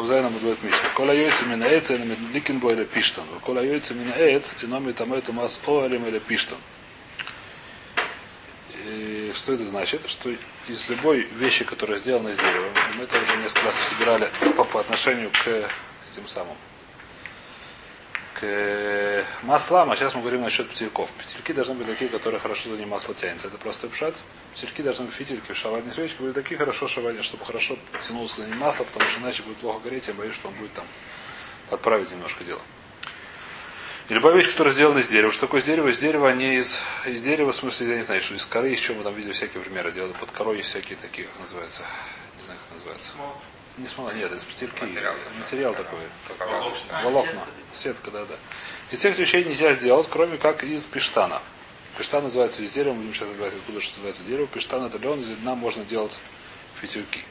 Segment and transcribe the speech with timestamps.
[0.00, 0.88] Кавзайна Мудвет Мишна.
[0.94, 3.26] Кола йойца мина эц, или ликинбо или пиштон.
[3.44, 6.56] Кола йойца мина эц, и номи там это мас оалим или пиштон.
[8.86, 10.08] И что это значит?
[10.08, 10.30] Что
[10.68, 12.66] из любой вещи, которая сделана из дерева,
[12.96, 14.26] мы это уже несколько раз собирали
[14.56, 15.46] по, по отношению к
[16.10, 16.56] этим самым
[18.32, 18.46] к
[19.42, 21.10] маслам, а сейчас мы говорим насчет петельков.
[21.18, 23.48] Петельки должны быть такие, которые хорошо за ним масло тянется.
[23.48, 24.14] Это простой пшат.
[24.54, 28.58] Петельки должны быть фитильки, шавальные свечки были такие хорошо шавальные, чтобы хорошо тянулось за ним
[28.58, 30.84] масло, потому что иначе будет плохо гореть, я боюсь, что он будет там
[31.68, 32.60] подправить немножко дело.
[34.08, 35.30] И любая вещь, которая сделана из дерева.
[35.30, 35.86] Что такое из дерева?
[35.86, 38.80] Из дерева, не из, из дерева, в смысле, я не знаю, что из коры, из
[38.80, 40.12] чего мы там видели всякие примеры делали.
[40.18, 41.84] Под корой есть всякие такие, как называется.
[42.38, 43.12] Не знаю, как называется.
[43.80, 44.84] Не смола, нет, из петельки.
[44.84, 46.00] Материал, материал такой.
[46.28, 47.02] Как, волокна.
[47.02, 47.46] волокна.
[47.72, 48.34] Сетка, да, да.
[48.90, 51.40] Из всех вещей нельзя сделать, кроме как из пештана.
[51.96, 54.46] Пештан называется из дерева, мы будем сейчас разбирать, откуда что называется дерево.
[54.48, 56.18] Пештан это лен, из льна можно делать
[56.78, 57.22] фитюльки.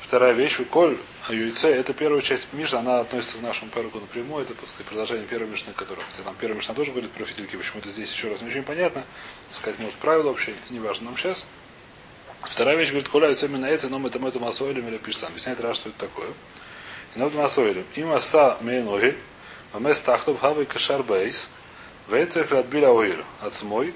[0.00, 0.96] Вторая вещь, коль
[1.28, 5.48] яйце, это первая часть Мишны, она относится к нашему перку напрямую, это, сказать, продолжение первой
[5.48, 8.48] Мишны, которая, хотя там первая Мишна тоже говорит про фитильки, почему-то здесь еще раз не
[8.48, 9.04] очень понятно,
[9.50, 11.46] сказать, может, правило вообще, неважно нам сейчас.
[12.50, 15.30] Вторая вещь говорит, коля яйце именно яйце, но мы там эту масоилем или пиштан.
[15.30, 16.28] Объясняет раз, что это такое.
[17.14, 17.84] И над масоилем.
[17.94, 19.16] Им аса мейноги,
[19.72, 21.48] Мамес тахтов хавай кашар бейс.
[22.08, 23.24] Вейцех радбиля оир.
[23.40, 23.92] Ацмой.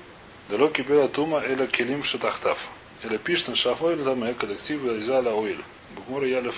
[0.48, 2.68] Дало кибела тума эля килим шатахтав.
[3.04, 5.62] Эля пиштан шафой или там коллектив изаля оир.
[5.94, 6.56] Букмор ялев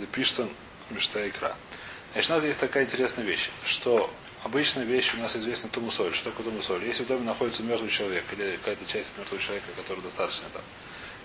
[0.00, 0.48] де пиштан
[0.90, 1.54] мечта икра.
[2.12, 4.10] Значит, у нас есть такая интересная вещь, что
[4.42, 6.12] обычная вещь у нас известна тумусоль.
[6.12, 6.84] Что такое тумусоль?
[6.84, 10.62] Если в доме находится мертвый человек или какая-то часть мертвого человека, которая достаточно там,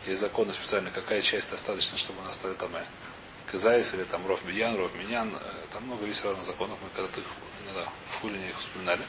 [0.08, 2.72] есть законы специально, какая часть достаточно, чтобы она стала там
[3.52, 7.20] Казайс или там Ров Биян, Ров Минян, э, там много есть разных законов, мы когда-то
[7.20, 7.26] их
[7.66, 9.02] иногда в Хулине их вспоминали.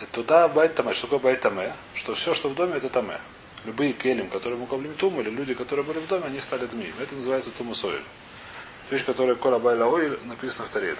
[0.00, 0.94] И туда байт таме.
[0.94, 1.74] Что такое байт таме?
[1.94, 3.20] Что все, что в доме, это таме.
[3.64, 6.94] Любые келим, которые мы кормим тум, или люди, которые были в доме, они стали дмием.
[6.98, 8.02] Это называется тумусоиль.
[8.90, 10.96] Вещь, которая кола байла оиль, написана в таре.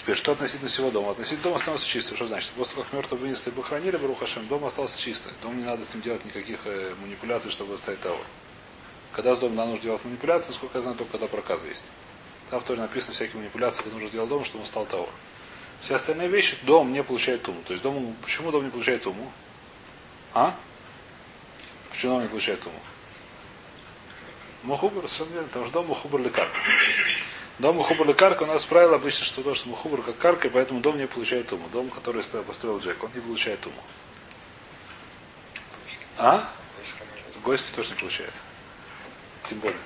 [0.00, 1.10] Теперь, что относительно всего дома?
[1.10, 2.16] Относительно дома становится чистым.
[2.16, 2.50] Что значит?
[2.52, 5.32] После того, как мертвого вынесли бы хранили Барухашем, дом остался чистым.
[5.42, 8.16] Дом не надо с ним делать никаких э, манипуляций, чтобы оставить того.
[9.12, 11.84] Когда с домом нам нужно делать манипуляции, сколько я знаю, только когда проказы есть.
[12.48, 15.06] Там тоже написано всякие манипуляции, которые нужно делать дома, чтобы он стал того.
[15.82, 17.60] Все остальные вещи дом не получает туму.
[17.66, 19.30] То есть дом, почему дом не получает туму?
[20.32, 20.56] А?
[21.90, 22.80] Почему дом не получает туму?
[24.62, 26.56] Мухубр, совершенно верно, потому что дом мухубр лекарка.
[27.60, 30.80] Дом мухубр лекарка у нас правило обычно, что то, что мухубр как карка, и поэтому
[30.80, 31.68] дом не получает туму.
[31.70, 33.76] Дом, который построил Джек, он не получает туму.
[36.16, 36.50] А?
[37.44, 38.32] Гойский тоже не получает.
[39.44, 39.78] Тем более.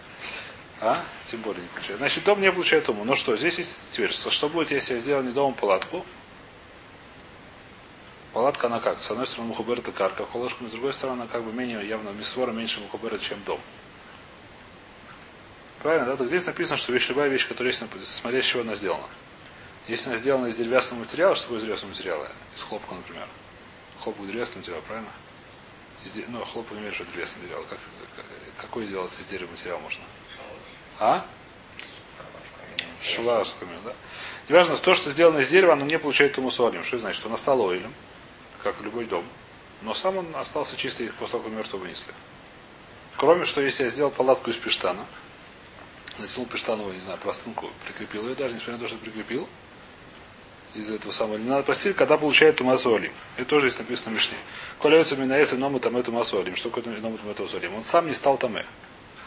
[0.81, 1.03] А?
[1.27, 1.99] Тем более не получает.
[1.99, 3.03] Значит, дом не получает уму.
[3.03, 6.07] Ну что, здесь есть теперь, что, будет, если я сделаю не дом палатку?
[8.33, 9.03] Палатка, она как?
[9.03, 12.11] С одной стороны, мухубер это карка, колышками, с другой стороны, она как бы менее, явно,
[12.11, 13.59] мисвора меньше мухубера, чем дом.
[15.85, 16.17] Правильно, да?
[16.17, 19.05] Так здесь написано, что вещь, любая вещь, которая есть, смотря с чего она сделана.
[19.87, 22.29] Если она сделана из деревянного материала, что такое из деревянного материала?
[22.57, 23.29] Из хлопка, например.
[24.01, 25.11] Хлопок деревянный материал, правильно?
[26.07, 27.65] Из, ну, хлопок не имеет, что деревянный материал.
[27.69, 27.79] Как,
[28.63, 30.03] какой делать из дерева материал можно?
[31.01, 31.27] А?
[33.03, 33.93] Шулашками, да?
[34.49, 36.83] Неважно, то, что сделано из дерева, оно не получает тумусуалим.
[36.83, 37.21] Что это значит?
[37.21, 37.93] Что оно стало оилем,
[38.63, 39.27] как любой дом.
[39.83, 42.15] Но сам он остался чистый после того, как мертвого вынесли.
[43.19, 45.05] Кроме, что если я сделал палатку из пештана,
[46.19, 49.49] натянул пештановую, не знаю, простынку, прикрепил ее, даже несмотря на то, что прикрепил,
[50.75, 51.37] из этого самого.
[51.37, 53.13] Не надо постель, когда получает тумасу алим.
[53.37, 54.37] Это тоже здесь написано в Мишне.
[54.81, 56.57] Коляются минаэсы ному там эту массу алим.
[56.57, 57.75] Что такое ному там эту алим?
[57.75, 58.67] Он сам не стал таме.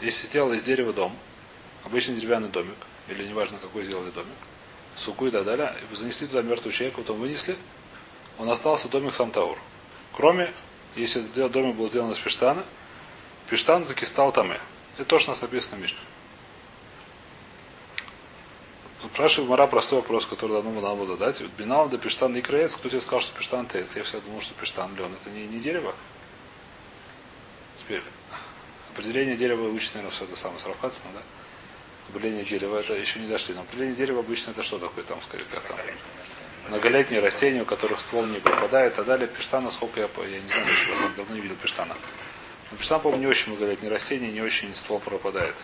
[0.00, 1.16] Если сделал из дерева дом,
[1.84, 2.76] обычный деревянный домик,
[3.08, 4.28] или неважно какой сделали домик,
[4.94, 7.56] суку и так далее, и занесли туда мертвого человека, потом вынесли,
[8.38, 9.58] он остался домик сам Таур.
[10.12, 10.52] Кроме,
[10.94, 12.62] если домик был сделан из пештана,
[13.48, 14.60] пештан таки стал таме.
[14.96, 15.98] Это то, что у нас написано в Мишне.
[19.12, 21.42] Спрашивает Мара простой вопрос, который давно надо было задать.
[21.56, 22.76] Бинал да пештан и краец.
[22.76, 23.96] Кто тебе сказал, что пештан тец?
[23.96, 25.12] Я всегда думал, что пештан лен.
[25.20, 25.94] Это не, не дерево.
[27.76, 28.02] Теперь,
[28.92, 31.22] определение дерева учит, наверное, все это самое с да?
[32.10, 33.54] Определение дерева, это еще не дошли.
[33.54, 35.76] Но определение дерева обычно это что такое там, скорее, как там?
[36.68, 39.26] Многолетние растения, у которых ствол не пропадает, и так далее.
[39.26, 41.96] Пештана, сколько я, я не знаю, что я давно не видел пештана.
[42.70, 45.54] Но пештан, по-моему, не очень многолетние растения, не очень ствол пропадает.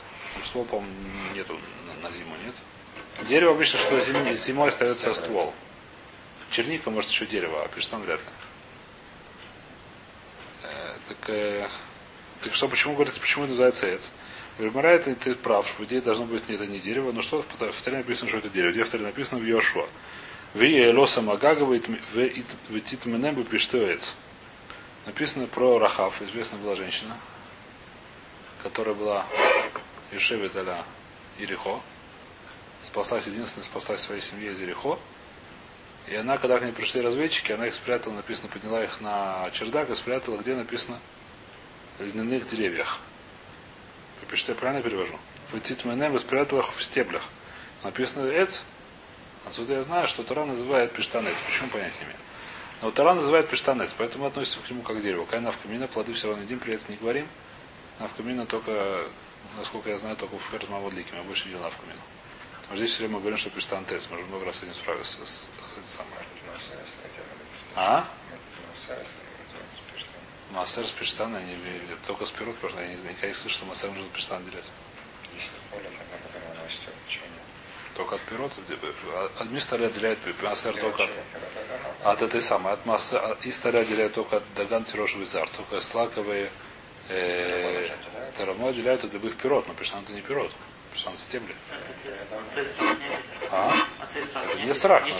[0.45, 0.95] Ствол, по-моему,
[1.35, 2.55] нету на, на зиму, нет?
[3.23, 5.55] Дерево обычно, что зимой, зимой остается ствол.
[6.51, 8.27] Черника, может, еще дерево, а пештан вряд ли.
[10.63, 11.69] Э, так, э,
[12.41, 14.11] так что, почему говорится, почему называется эц?
[14.59, 17.43] Гмара, это ты прав, что в идее должно быть не это не дерево, но что
[17.43, 18.71] в вторе написано, что это дерево.
[18.71, 19.87] Где в написано в Йошуа.
[20.55, 24.15] Ви элоса магагавает в титменебу пиштуэц.
[25.07, 27.17] Написано про Рахав, известная была женщина,
[28.63, 29.27] которая была
[30.13, 30.85] Юшевит аля
[31.39, 31.81] Ирихо,
[32.85, 34.99] спаслась единственная, спаслась своей семье из Ерехо.
[36.07, 39.89] И она, когда к ней пришли разведчики, она их спрятала, написано, подняла их на чердак
[39.91, 40.99] и спрятала, где написано,
[41.99, 43.01] в льняных деревьях.
[44.31, 45.19] Пишите, я правильно перевожу?
[45.51, 47.23] Путит Менем и спрятал их в стеблях.
[47.83, 48.61] Написано Эц.
[49.47, 51.37] Отсюда я знаю, что Тора называет пештанец.
[51.47, 52.19] Почему понять не имею?
[52.83, 55.27] Но Тора называет пештанец, поэтому относится к нему как к дереву.
[55.27, 57.27] Кайна в камина, плоды все равно едим, при не говорим.
[58.01, 59.07] Навкамина только,
[59.57, 61.15] насколько я знаю, только в Ферт Маводлике.
[61.17, 61.73] Мы больше не делаем
[62.71, 64.09] А здесь все время мы говорим, что пештан тец.
[64.11, 65.07] Мы уже много раз с этим справились.
[65.07, 65.51] С, с,
[65.87, 66.13] с самым.
[67.77, 68.07] А?
[70.51, 71.57] Массер с пештана не
[72.07, 74.65] только с пирот, потому что я никогда не слышал, что массер может пештан делать.
[75.35, 77.43] Если поле, тогда которое оно растет, почему нет?
[77.97, 78.53] Только от пирот,
[79.41, 81.11] от мистера отделяет массер только от,
[82.05, 86.51] от этой самой, от массы, из старя отделяет только от даган тирош визар, только слаковые
[87.09, 87.89] э,
[88.37, 90.53] тарамо отделяют от любых пирот, но пештан это не пирот,
[90.94, 91.55] пештан стебли.
[93.50, 93.87] А?
[94.00, 95.17] Это не страх, но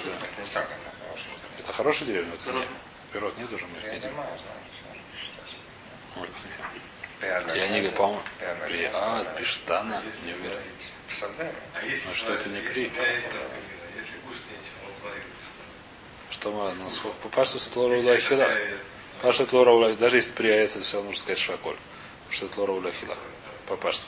[1.59, 2.67] это, хорошая деревня, это не.
[3.13, 4.13] Пирот нет уже, мы их Я не едим.
[7.55, 8.23] Я не по-моему,
[8.67, 10.59] при а, пештана, не уверен.
[11.09, 11.53] Псадем.
[12.07, 12.83] Ну что это не при?
[12.83, 15.23] Если кушать нечего, он смотрит.
[16.31, 18.49] Что мы, ну, сколько- по пашту с лора улахила.
[19.23, 19.99] Пашту лора улахила.
[19.99, 21.77] Даже если при яйце, все равно нужно сказать шаколь.
[22.25, 23.17] Потому что это лора улахила.
[23.67, 24.05] По пашту.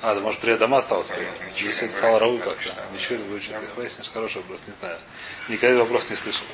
[0.00, 1.28] А, да может при дома стало теперь.
[1.56, 2.74] Если это стало рау как-то.
[2.92, 3.54] Ничего не выучит.
[3.76, 4.98] Выяснишь, хороший вопрос, не знаю.
[5.48, 6.44] Никогда вопрос не слышал.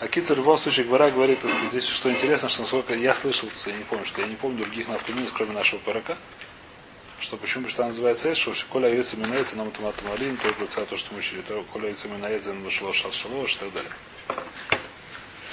[0.00, 3.14] А Китер в любом случае Гвара говорит, так сказать, здесь что интересно, что насколько я
[3.14, 6.16] слышал, я не помню, что я не помню других навкаминов, кроме нашего парака,
[7.20, 11.12] что почему что называется эс, что коля яйца минается нам тумат малин, только то, что
[11.12, 13.92] мы учили, то коля яйца минается нам вышло шал шалош и так далее.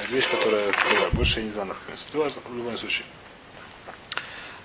[0.03, 0.73] Это вещь, которая
[1.13, 2.43] больше я не знаю навкаминов.
[2.45, 3.05] В любом случае.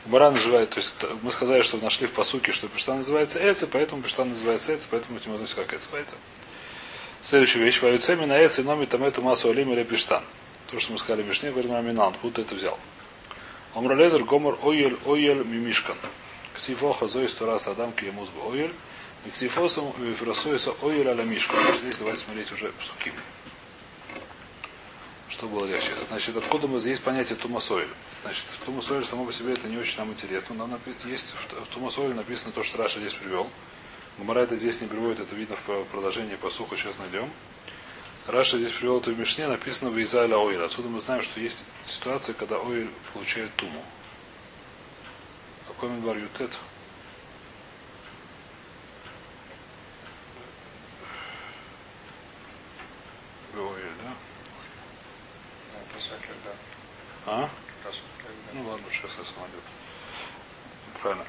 [0.06, 4.02] Гмара называет, то есть мы сказали, что нашли в посуке, что пештан называется эц, поэтому
[4.02, 5.82] пештан называется эц, поэтому этим относится как эц.
[5.90, 6.18] Поэтому.
[7.22, 7.82] Следующая вещь.
[7.82, 10.22] Ваюцеми на эц и номи там эту массу алим или пештан.
[10.70, 12.78] То, что мы сказали Мишне, говорим Аминан, откуда это взял.
[13.74, 15.96] Омралезер гомор оель оель мимишкан.
[16.54, 18.72] Ксифоха зоис турас адам киемус бы оель.
[19.26, 21.58] И ксифосом вифрасуется оель аля мишкан.
[21.82, 23.12] Здесь давайте смотреть уже псуки.
[25.36, 25.92] Что было легче?
[26.08, 27.88] Значит, откуда мы есть понятие тумасойль?
[28.22, 30.54] Значит, в тумасойль само по себе это не очень нам интересно.
[30.54, 33.46] Нам напи- есть в, тумасойль написано то, что Раша здесь привел.
[34.16, 37.30] Гмара это здесь не приводит, это видно в продолжении по суху, сейчас найдем.
[38.26, 40.62] Раша здесь привел это в Мишне, написано в Израиля Оиль.
[40.62, 43.84] Отсюда мы знаем, что есть ситуация, когда Оиль получает туму.
[45.68, 46.58] Какой Мидбар Ютет?
[53.54, 54.12] Оиль, да?
[55.72, 56.50] Ну, писать, да.
[57.26, 57.48] А?
[58.52, 59.62] Ну ладно, сейчас я самолет.
[61.02, 61.24] Правильно.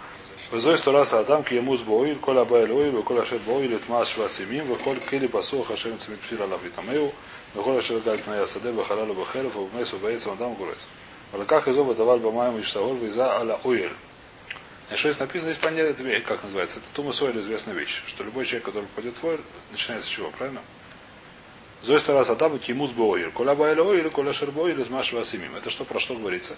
[0.51, 4.09] Везой сто раз Адам ки ему боиль, коля баэль оиль, коля шет боиль, et мас
[4.09, 7.11] швасимим, веколь кили пасух ашем цемит псир алав витамеу,
[7.53, 10.87] веколь ашер галь тная саде, вехалалу бахеров, вмесу баэцем адам гурец.
[11.33, 13.91] В руках изоба давал бамаем и штагор, виза аля оиль.
[14.89, 16.79] И что здесь написано, здесь понятно, это как называется.
[16.79, 19.41] Это тумас оиль известная вещь, что любой человек, который попадет в оиль,
[19.71, 20.61] начинается с чего, правильно?
[21.87, 25.05] Зой сто раз Адам ки ему боиль, коля баэль оиль, коля шер боиль, из маш
[25.05, 25.55] швасимим.
[25.55, 26.57] Это что, про что говорится?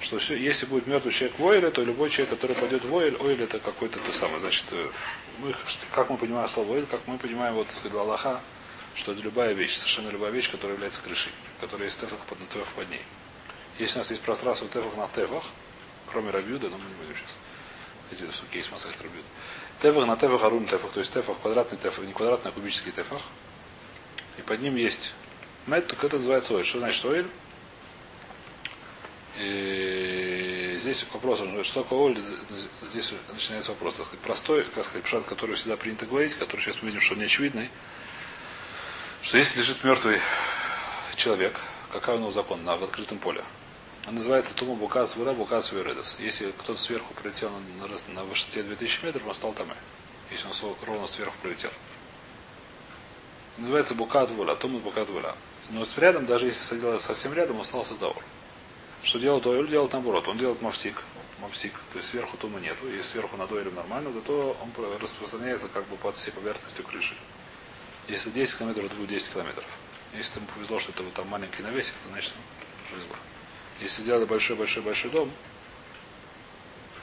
[0.00, 3.16] что все, если будет мертвый человек в Ойле, то любой человек, который пойдет в Ойль,
[3.18, 4.38] Ойль это какой-то то самое.
[4.38, 4.88] Значит, э,
[5.40, 5.52] мы,
[5.92, 8.40] как мы понимаем слово Ойль, как мы понимаем, вот, сказать, Аллаха,
[8.94, 12.68] что это любая вещь, совершенно любая вещь, которая является крышей, которая есть тефах под тефах
[12.76, 13.02] под ней.
[13.80, 15.42] Если у нас есть пространство тефах на тефах,
[16.12, 17.36] кроме Рабиуда, но мы не будем сейчас.
[18.12, 19.26] Эти есть масса Рабиуда.
[19.82, 23.22] Тефах на тефах арум тефах, то есть тефах квадратный тефах, не квадратный, а кубический тефах.
[24.38, 25.12] И под ним есть
[25.66, 26.64] мет, только это называется Ойль.
[26.64, 27.26] Что значит Ойль?
[29.38, 32.22] И здесь вопрос, что такое Оль,
[32.90, 36.82] здесь начинается вопрос, так сказать, простой, как сказать, пшат, который всегда принято говорить, который сейчас
[36.82, 37.70] мы видим, что он не очевидный,
[39.22, 40.18] что если лежит мертвый
[41.14, 41.60] человек,
[41.92, 43.44] какая у него закон на, в открытом поле?
[44.06, 46.18] Он называется Тума Букас Вура Букас Вюредес.
[46.18, 49.68] Если кто-то сверху прилетел на, на, на высоте 2000 метров, он стал там.
[50.30, 51.70] Если он ровно сверху прилетел.
[53.58, 55.36] Называется Букат Вула, Тума Букат Вула.
[55.70, 58.22] Но рядом, даже если садился совсем рядом, остался Заур.
[59.02, 59.68] Что делает Ойль?
[59.68, 60.28] Делает наоборот.
[60.28, 61.02] Он делает мавсик.
[61.40, 61.72] Мавсик.
[61.92, 62.88] То есть сверху тума нету.
[62.88, 67.14] Если сверху над Ойлем нормально, зато он про- распространяется как бы под всей поверхностью крыши.
[68.08, 69.66] Если 10 километров, это будет 10 километров.
[70.14, 72.32] Если ему повезло, что это вот там маленький навесик, то значит
[72.90, 73.14] повезло.
[73.80, 75.30] Если сделали большой-большой-большой дом,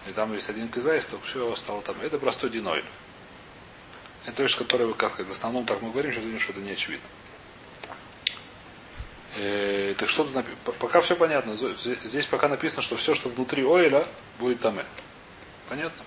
[0.08, 1.96] и там есть один кизайс, то все стало там.
[2.02, 2.84] Это простой динойль.
[4.25, 7.08] Это вещь, которая, сказать, в основном так мы говорим, что это не очевидно.
[9.38, 11.55] Э, так что напи- Пока все понятно.
[11.55, 14.08] Здесь пока написано, что все, что внутри ойля,
[14.39, 14.79] будет там.
[15.70, 16.03] Понятно?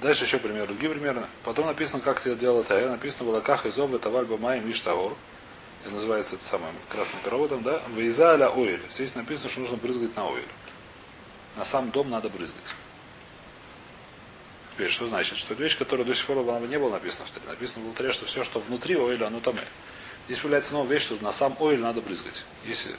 [0.00, 1.26] Дальше еще пример, другие примеры.
[1.44, 2.88] Потом написано, как это делала Тая.
[2.88, 5.14] Написано было ках из обы тавальба маем иштавор.
[5.84, 7.82] Это называется это самое красная корова там, да?
[7.94, 8.82] Вейза аля оиль.
[8.92, 10.48] Здесь написано, что нужно брызгать на оиль.
[11.56, 12.74] На сам дом надо брызгать.
[14.74, 15.38] Теперь, что значит?
[15.38, 17.46] Что это вещь, которая до сих пор была, не было написано в Таре.
[17.46, 19.56] Написано в Таре, что все, что внутри ойля, оно там.
[20.26, 22.44] Здесь появляется новая вещь, что на сам оиль надо брызгать.
[22.64, 22.94] Если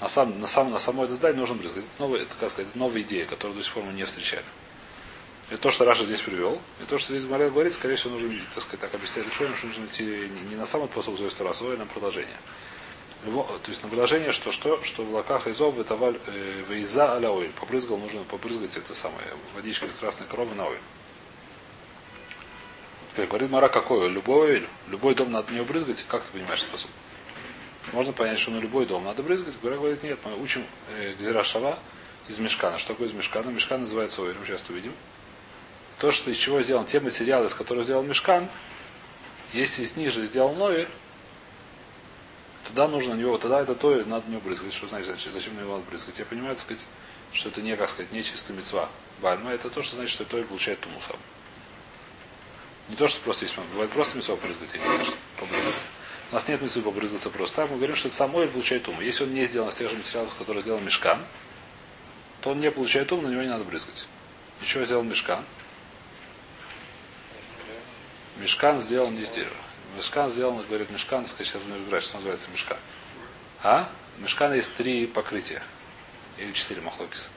[0.00, 1.84] на, сам, на, сам, на само это здание нужно брызгать.
[1.84, 4.44] Это новая, это, как сказать, новая идея, которую до сих пор мы не встречали.
[5.50, 8.30] И то, что Раша здесь привел, и то, что здесь Мария говорит, скорее всего, нужно,
[8.52, 11.76] так сказать, так объяснять решением, что нужно идти не, на самый посыл Зои Старасова, а
[11.76, 12.36] на продолжение.
[13.24, 17.30] То есть на продолжение, что что, что в лаках изов это валь э, вейза аля
[17.30, 17.50] оиль.
[17.50, 20.78] Побрызгал, нужно побрызгать это самое, водичка из красной коровы на оиль.
[23.12, 24.08] Теперь говорит Мара какой?
[24.08, 26.90] Любой оиль, любой дом надо не брызгать, как ты понимаешь посыл?
[27.92, 29.58] Можно понять, что на любой дом надо брызгать.
[29.62, 30.64] Гора говорит, нет, мы учим
[30.96, 31.78] э, Гзира Шава
[32.28, 32.78] из мешкана.
[32.78, 33.50] Что такое из мешкана?
[33.50, 34.92] Мешкан называется оилем, сейчас увидим
[35.98, 38.48] то, что из чего сделан, те материалы, из которых сделал мешкан,
[39.52, 40.88] если из ниже сделал ноэль,
[42.68, 44.72] туда нужно на него, тогда это то, надо на него брызгать.
[44.72, 46.18] Что значит, зачем на него надо брызгать?
[46.18, 46.86] Я понимаю, так сказать,
[47.32, 48.88] что это не, как сказать, не чистый мецва.
[49.20, 51.16] Бальма это то, что значит, что то получает туму сам.
[52.88, 55.84] Не то, что просто есть Бывает просто мецва побрызгать, или конечно, побрызгаться.
[56.30, 57.70] У нас нет мецвы побрызгаться просто так.
[57.70, 59.00] Мы говорим, что это сам оэль получает туму.
[59.00, 61.18] Если он не сделан из тех же материалов, из которых сделан мешкан,
[62.40, 64.06] то он не получает туму, на него не надо брызгать.
[64.60, 65.44] Еще сделал мешкан.
[68.38, 69.54] Мешкан сделан не из дерева.
[69.96, 72.78] Мешкан сделан, говорит, мешкан, сейчас будем разбирать, что называется мешкан.
[73.62, 73.90] А?
[74.18, 75.62] Мешкана есть три покрытия.
[76.36, 77.28] Или четыре махлокиса.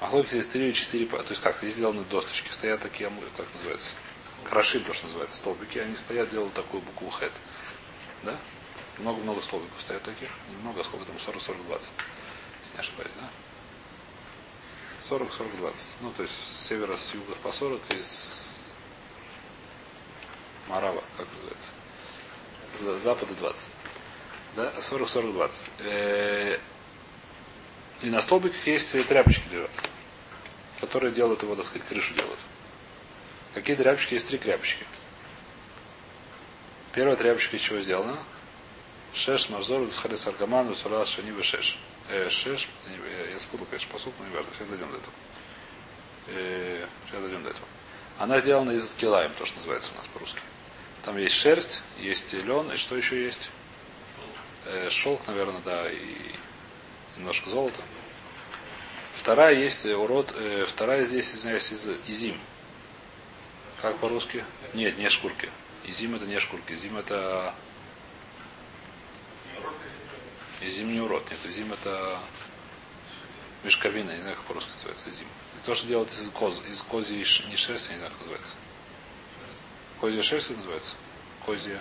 [0.00, 3.94] Махлокис есть три или четыре, то есть как, здесь сделаны досточки, стоят такие, как называется,
[4.44, 7.32] крашим, то, что называется, столбики, они стоят, делают такую букву хэт.
[8.22, 8.36] Да?
[8.98, 10.28] Много-много столбиков стоят таких.
[10.50, 11.56] Немного, сколько там, 40-40-20.
[11.68, 13.28] Если не ошибаюсь, да?
[15.00, 15.74] 40-40-20.
[16.00, 18.47] Ну, то есть с севера, с юга по 40 и с
[20.68, 21.70] Марава, как называется.
[22.74, 23.68] С запада 20.
[24.56, 24.72] Да?
[24.76, 26.60] 40-40-20.
[28.02, 29.70] И на столбиках есть тряпочки лежат,
[30.80, 32.38] которые делают его, так сказать, крышу делают.
[33.54, 34.14] Какие тряпочки?
[34.14, 34.84] Есть три тряпочки.
[36.92, 38.16] Первая тряпочка из чего сделана?
[39.14, 41.78] Шеш, Мавзор, Харис Аргаман, Васурас, Шанива, Шеш.
[42.08, 42.68] Э, шеш,
[43.30, 44.44] я спутал, конечно, посуд, но не.
[44.54, 45.12] Сейчас дойдем до этого.
[46.28, 47.66] Э, сейчас дойдем до этого.
[48.18, 50.40] Она сделана из килаем, то, что называется у нас по-русски.
[51.08, 53.48] Там есть шерсть, есть лен, и что еще есть?
[54.66, 56.34] Э, шелк, наверное, да, и
[57.16, 57.80] немножко золота.
[59.16, 62.38] Вторая есть урод, э, вторая здесь, извиняюсь, из изим.
[63.80, 64.44] Как по-русски?
[64.74, 65.48] Нет, не шкурки.
[65.86, 66.74] Изим это не шкурки.
[66.74, 67.54] Изим это...
[70.60, 71.24] Изим не урод.
[71.30, 72.18] Нет, изим это
[73.64, 74.10] мешковина.
[74.10, 75.26] Не знаю, как по-русски называется изим.
[75.56, 78.56] И то, что делают из коз, из козьей не шерсти, не знаю, как называется.
[80.00, 80.94] Козья шерсть называется?
[81.44, 81.80] Козья.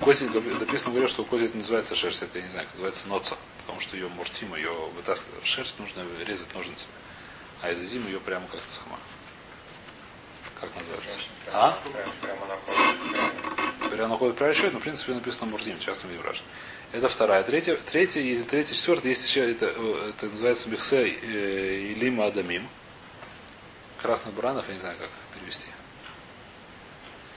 [0.00, 3.36] Кози, написано говорят, что у кози это называется шерсть, это я не знаю, называется ноца,
[3.62, 5.44] потому что ее муртим, ее вытаскивать.
[5.44, 6.92] Шерсть нужно резать ножницами.
[7.60, 8.98] А из зимы ее прямо как-то сама.
[10.60, 11.18] Как называется?
[11.52, 11.78] А?
[12.22, 16.42] Прямо на коже прямо но в принципе написано муртим, часто вибраж.
[16.92, 17.42] Это вторая.
[17.42, 22.26] Третья, третья и третья, четвертая, есть еще, это, э, это называется михсе э, и лима
[22.26, 22.68] адамим.
[24.00, 25.10] Красных баранов, я не знаю как
[25.44, 25.66] перевести.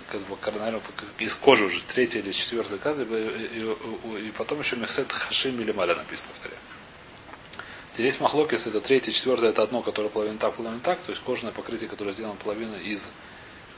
[0.10, 0.82] Как бы, наверное,
[1.20, 5.72] из кожи уже третья или четвертая каза, и, и, и потом еще Мехсет Хашим или
[5.74, 6.56] Маля написано в таре.
[7.98, 11.52] Есть махлокис, это третье, четвертое, это одно, которое половина так, половина так, то есть кожное
[11.52, 13.10] покрытие, которое сделано половину из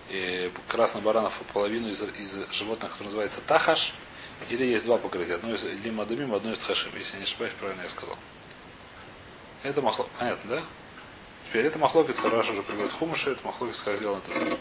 [0.09, 3.93] э, красных баранов, половину из, из животных, которое называется тахаш,
[4.49, 7.81] или есть два покрытия, одно из лимадамим, одно из хашим, если я не ошибаюсь, правильно
[7.81, 8.17] я сказал.
[9.63, 10.63] Это махлок, понятно, да?
[11.49, 14.57] Теперь это махлокец, хорошо уже приводит хумыши, это махлокец, как сделан это самое.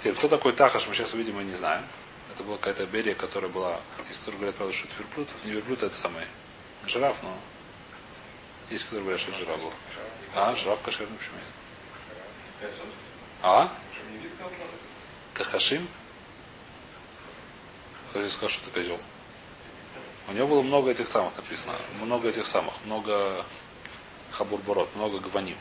[0.00, 1.84] Теперь, кто такой Тахаш, мы сейчас, видимо, не знаем.
[2.34, 3.78] Это была какая-то берия, которая была,
[4.10, 5.28] из которой говорят, правда, что это верблюд.
[5.44, 6.26] Не верблюд, это самый
[6.88, 7.32] жираф, но
[8.70, 9.72] есть, которые говорят, что жираф был.
[10.34, 12.72] А, жираф кошерный, почему нет?
[13.42, 13.72] А?
[15.34, 15.86] Тахашим?
[18.10, 18.98] Кто сказал, что это козел?
[20.26, 21.74] У него было много этих самых написано.
[22.00, 22.74] Много этих самых.
[22.84, 23.44] Много
[24.32, 25.56] хабурборот, много гваним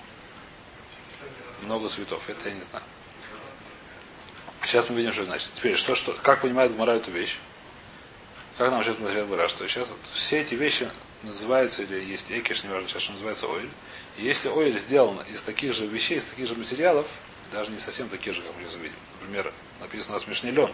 [1.61, 2.29] много цветов.
[2.29, 2.83] Это я не знаю.
[4.63, 5.51] Сейчас мы видим, что значит.
[5.53, 7.39] Теперь, что, что, как понимает Гмара эту вещь?
[8.57, 10.89] Как нам сейчас говорит Гмара, что сейчас все эти вещи
[11.23, 13.69] называются, или есть экиш, неважно сейчас, что называется оиль.
[14.17, 17.07] И если оиль сделан из таких же вещей, из таких же материалов,
[17.51, 18.95] даже не совсем таких же, как мы сейчас увидим.
[19.19, 20.71] Например, написано у нас смешный лен.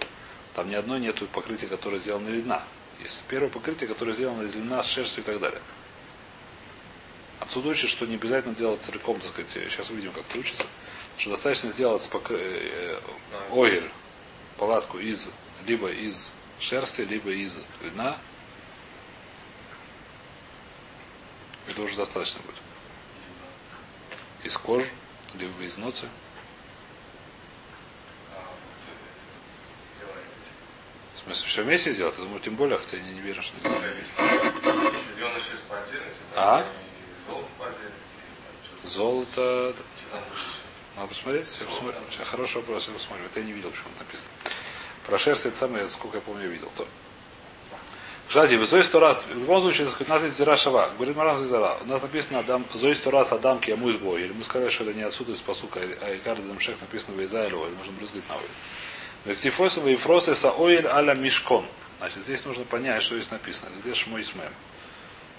[0.54, 2.64] Там ни одной нету покрытия, которое сделано из льна.
[3.02, 5.62] Есть первое покрытие, которое сделано из льна с шерстью и так далее.
[7.40, 10.66] Отсюда учит, что не обязательно делать целиком, так сказать, сейчас увидим, как это учится,
[11.18, 12.32] что достаточно сделать спок...
[12.32, 13.00] э,
[13.52, 13.90] огель,
[14.58, 15.30] палатку из,
[15.66, 18.18] либо из шерсти, либо из льна.
[21.68, 22.56] Это уже достаточно будет.
[24.44, 24.88] Из кожи,
[25.36, 26.06] либо из ноцы.
[26.06, 26.10] Э.
[31.16, 32.16] В смысле, все вместе сделать?
[32.18, 35.78] Я думаю, тем более, хотя я не, не верю, что Ну, Если львеная шерсть по
[35.78, 36.62] отдельности, то А?
[36.62, 36.66] и
[37.30, 38.77] золото по отдельности, и там что-то.
[38.88, 39.74] Золото.
[40.96, 41.52] Надо посмотреть?
[41.60, 42.00] Я посмотрю.
[42.26, 43.26] Хороший вопрос, я посмотрю.
[43.26, 44.30] Это я не видел, почему написано.
[45.06, 46.72] Про шерсть это самое, сколько я помню, я видел.
[46.76, 46.88] То.
[48.30, 50.90] В Зой сто раз, в любом случае, у нас есть Зира Шава.
[50.96, 51.78] Говорит Маран Зира.
[51.82, 54.24] У нас написано Адам, Зой сто раз Адам Киаму избой.
[54.24, 57.24] Или мы сказали, что это не отсюда из посука, а и каждый Дамшех написано в
[57.24, 58.44] Изайлю, или можно брызгать на оиль.
[59.24, 61.66] Вектифосова и фросы са оиль аля мишкон.
[62.00, 63.72] Значит, здесь нужно понять, что здесь написано.
[63.82, 64.52] Где шмой смем.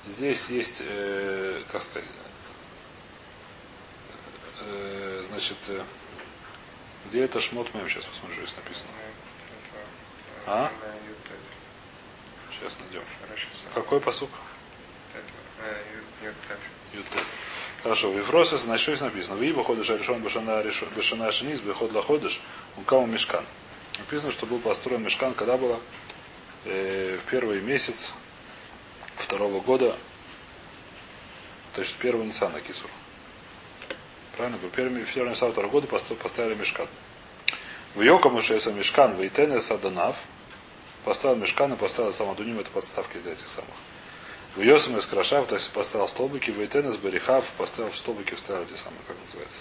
[0.07, 2.09] Здесь есть, э, как сказать,
[4.61, 5.83] э, значит, э,
[7.09, 8.91] где это шмот мем, сейчас посмотрю, здесь написано.
[10.47, 10.71] А?
[12.51, 13.03] Сейчас найдем.
[13.75, 14.31] Какой посук?
[16.93, 17.23] Ютет.
[17.83, 19.37] Хорошо, в Ефросис, значит, что здесь написано?
[19.37, 22.41] В Иба ходишь решен бешана шниз, беход ходишь,
[22.77, 23.45] у кого мешкан.
[23.99, 25.81] Написано, что был построен мешкан, когда было
[26.65, 28.15] э, в первый месяц
[29.17, 29.95] второго года,
[31.75, 32.91] то есть первого Ниссана Кисур.
[34.39, 34.57] Правильно?
[34.57, 36.87] В первый Ниссана второго года поставили мешкан.
[37.97, 40.17] В Йокому Шеса мешкан, в Итенеса Данав,
[41.05, 43.75] поставил мешкан и поставил самодуним, это подставки для этих самых.
[44.55, 48.63] В Йосам из Крашав, то есть поставил столбики, в Итенес Берихав, поставил в столбики, вставил
[48.63, 49.59] эти самые, как называется.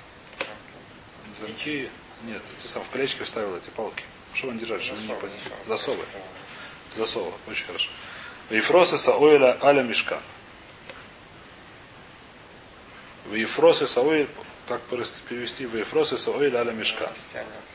[1.36, 1.90] Замки,
[2.26, 4.04] нет, эти самые, в колечки вставил эти палки.
[4.36, 5.32] Чтобы они держали, чтобы не под-
[5.68, 6.04] Засовы.
[6.96, 7.34] Засова.
[7.48, 7.90] Очень хорошо.
[8.50, 10.20] В Ефросиса ойля аля мешкан.
[13.26, 14.02] В Ефросиса
[14.70, 14.82] ойль, как
[15.30, 17.10] перевести в Ефросиса ойля аля мешкан.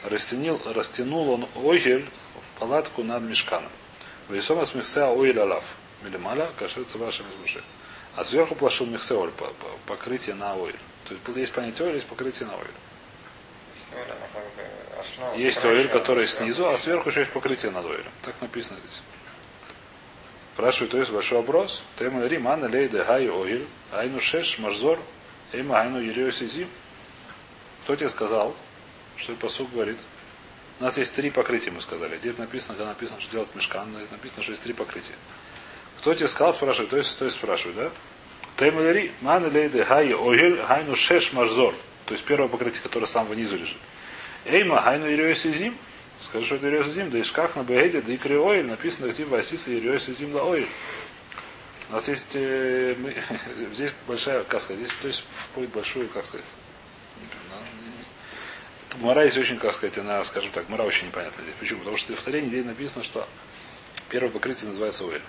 [0.05, 2.07] Растянул, растянул он ойгель,
[2.59, 3.71] палатку над мешканом.
[4.29, 5.65] В Исомас михса ойль алав.
[6.03, 7.57] Милималя, кашется вашим из
[8.17, 9.31] А сверху положил михсе оль,
[9.87, 10.77] покрытие на ойль.
[11.09, 12.71] То есть есть понятие ойль, есть покрытие на ойль.
[15.37, 18.11] Есть ойль, который снизу, а сверху еще есть покрытие над ойлем.
[18.23, 19.03] Так написано здесь.
[20.55, 21.83] Спрашивает, то есть большой вопрос.
[21.99, 24.99] Тема Рим, Анна Лейде Хай Оиль, Айну Шеш, Мажзор,
[25.53, 26.69] Эйма Айну Ерео Сизим.
[27.85, 28.55] Кто тебе сказал,
[29.17, 29.99] что посуд говорит?
[30.81, 32.17] У нас есть три покрытия, мы сказали.
[32.17, 35.15] Где написано, когда написано, что делать мешкан, здесь написано, что есть три покрытия.
[35.99, 37.91] Кто тебе сказал, спрашивает, то есть, то есть спрашивает, да?
[38.57, 41.75] Тема Ри, Мана Лейде Хай Оиль, Айну Шеш, Мажзор.
[42.07, 43.79] То есть первое покрытие, которое самого низу лежит.
[44.45, 45.77] Эйма, Айну Ерео Сизим.
[46.21, 49.25] Скажи, что это Ерео Сизим, да и шкаф на Бегеде, да и Криоиль, написано, где
[49.25, 50.69] Васиса Ерео Сизим la Оиль.
[51.91, 53.15] У нас есть э, мы,
[53.75, 56.47] здесь большая, как сказать, здесь то есть входит большую, как сказать.
[59.01, 61.55] Мара есть очень, как сказать, она, скажем так, Мара очень непонятна здесь.
[61.59, 61.81] Почему?
[61.81, 63.27] Потому что в Таре нигде написано, что
[64.09, 65.23] первое покрытие называется Оэль.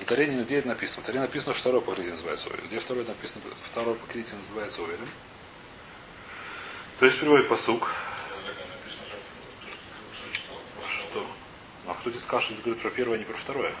[0.00, 1.02] В Таре нигде это написано.
[1.02, 2.60] В Таре написано, что второе покрытие называется Оэль.
[2.66, 5.08] Где второе написано, второе покрытие называется Оэлем.
[6.98, 7.90] То есть приводит посук,
[10.88, 11.26] что
[11.86, 13.72] а кто тебе сказал, что говорит про первое, а не про второе?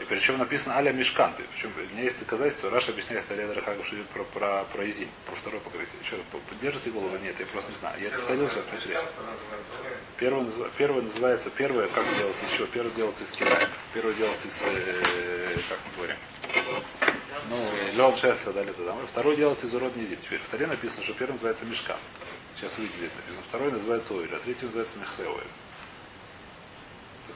[0.00, 1.32] И причем написано Аля Мишкан.
[1.54, 2.70] Причем у меня есть доказательства.
[2.70, 5.94] Раша объясняет Аля Рахагов, что идет про, про, про Изим, про второе покрытие.
[6.02, 6.16] Что,
[6.48, 7.16] поддержите голову?
[7.22, 8.02] Нет, я просто не знаю.
[8.02, 8.98] Я посадил сейчас посмотреть.
[10.16, 15.58] Первое, первое называется, первое, как делается еще, первое делается из килая, первое делается из, э,
[15.68, 16.16] как мы говорим,
[17.48, 17.56] ну,
[17.94, 18.94] лед, шерсть, и далее туда.
[19.10, 20.18] Второе делается из урод низим.
[20.22, 21.96] Теперь в вторе написано, что первый называется мешка.
[22.56, 23.42] Сейчас это написано.
[23.48, 25.50] Второй называется оиль, а третий называется мехсе оиль.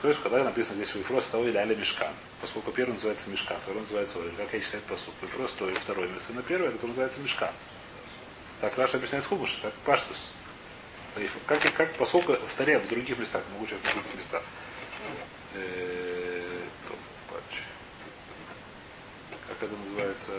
[0.03, 4.19] То есть, когда написано здесь Вифрос Оиль Аля Мешкан, поскольку первый называется Мешкан, второй называется
[4.19, 5.15] Оиль, как я читаю посуд.
[5.23, 7.51] Вифрос Оиль, второй место на первое, который называется Мешкан.
[8.61, 10.33] Так Раша объясняет Хубуш, так Паштус.
[11.47, 14.43] Как, как поскольку в Таре, в других местах, могу сейчас в других местах.
[15.55, 16.43] Э.
[19.49, 20.33] Как это называется?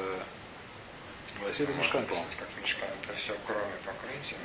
[1.43, 2.27] Василий Мешкан, по-моему.
[2.37, 4.37] Как мешкан, это все кроме покрытия.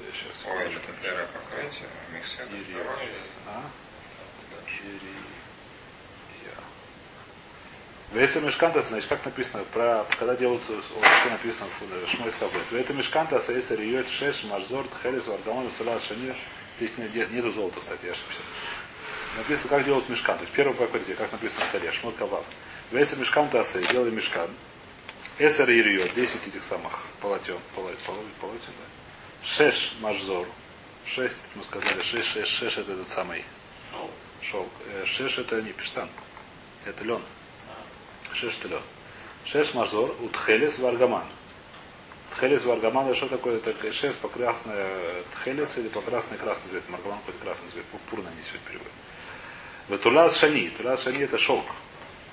[0.00, 0.44] Э, Сейчас.
[0.46, 2.84] Ой, это первое покрытие, микс это Ирия.
[2.84, 3.08] второе.
[3.46, 3.64] А?
[4.82, 5.24] Ирия.
[8.14, 12.70] Веса мешкантас, значит, как написано, про, когда делаются, о, что написано в Шмой Скаблет.
[12.70, 16.36] Веса мешкантас, эйса риет шеш, мажзор, тхелис, вардамон, стула, шанир.
[16.76, 18.40] Здесь нет, нету золота, кстати, я ошибся.
[19.36, 20.36] Написано, как делают мешкан.
[20.36, 22.44] То есть первое покрытие, как написано в таре, шмот кавав.
[22.92, 24.48] Веса мешкантас, делай мешкан.
[25.40, 27.98] Эсер ириот, 10 этих самых полотен, полотен,
[28.40, 29.46] полотен, да.
[29.46, 30.46] Шеш мажзор.
[31.04, 33.44] Шесть, мы сказали, шеш, шеш, шеш это этот самый
[34.44, 34.68] шелк.
[34.88, 36.08] Э, Шеш это не пиштан,
[36.84, 37.22] это лен.
[38.32, 38.82] Шеш телет.
[39.44, 41.24] Шеш мажор, утхелес варгаман.
[42.30, 43.56] Тхелес варгаман, это что такое?
[43.56, 44.74] Это шерсть по красной
[45.34, 46.82] тхелес или по красной красный цвет.
[46.88, 47.84] Маргаман какой-то красный цвет.
[47.86, 48.92] Пурпурно они сегодня переводят.
[49.88, 50.70] Ветулас шани.
[50.76, 51.66] Тулас шани это шелк.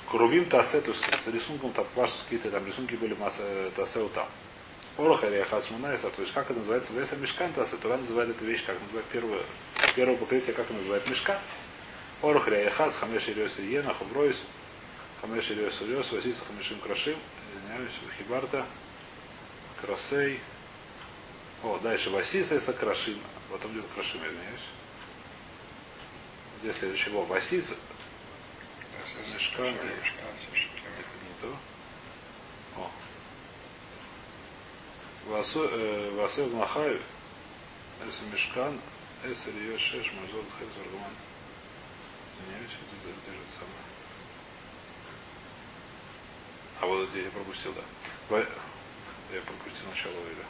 [0.10, 3.44] Крувим тасе, то есть с рисунком там ваши какие-то там рисунки были масса
[3.76, 4.28] тасе там.
[4.98, 8.66] Ороха или Хасмунайса, то есть как это называется, Веса Мешкан Тасе, Тура называет эту вещь,
[8.66, 9.40] как называет первое,
[9.96, 11.40] первое покрытие, как называет Мешка.
[12.22, 14.38] Ороха или Хас, Хамеш Ириос Иена, Хавройс,
[15.22, 17.18] Хамеш Ириос Ириос, Васиса Хамешим Крашим,
[17.54, 18.66] извиняюсь, Хибарта,
[19.82, 20.40] Красей.
[21.64, 24.62] О, дальше Васиса и Крашим, потом идет Крашим, извиняюсь.
[26.62, 27.24] Где следующего?
[27.26, 27.76] Васиса,
[29.34, 31.56] Мешкан, это не то.
[32.78, 32.92] О,
[35.28, 37.00] Васев Махаю,
[38.08, 38.80] Эсэ Мешкан,
[39.24, 40.46] Эсэ Рио Шеш, Мазот
[42.42, 43.84] Извиняюсь, это держит самое.
[46.82, 47.82] А вот здесь я пропустил, да.
[49.34, 50.46] Я пропустил начало или.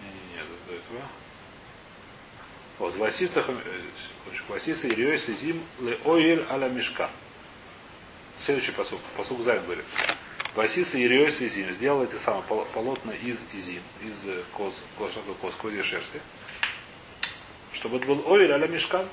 [0.00, 1.08] Не-не-не, до, до этого.
[2.78, 3.80] Вот, Васиса, э.
[4.48, 7.10] Васиса и Рио Сизим Ле Оиль Аля Мешкан.
[8.38, 9.00] Следующий посук.
[9.16, 9.84] Посук Зайн говорит.
[10.54, 14.74] Васиса и Риос и Зим сделал эти самые пол- полотна из изим, из э, коз,
[14.98, 16.20] коз, такое коз, козьей шерсти.
[17.72, 19.08] Чтобы это был ойль аля мешкан.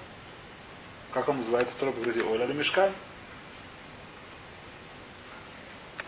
[1.14, 1.74] Как он называется?
[1.76, 2.92] Второе покрытие ойль аля мешкан.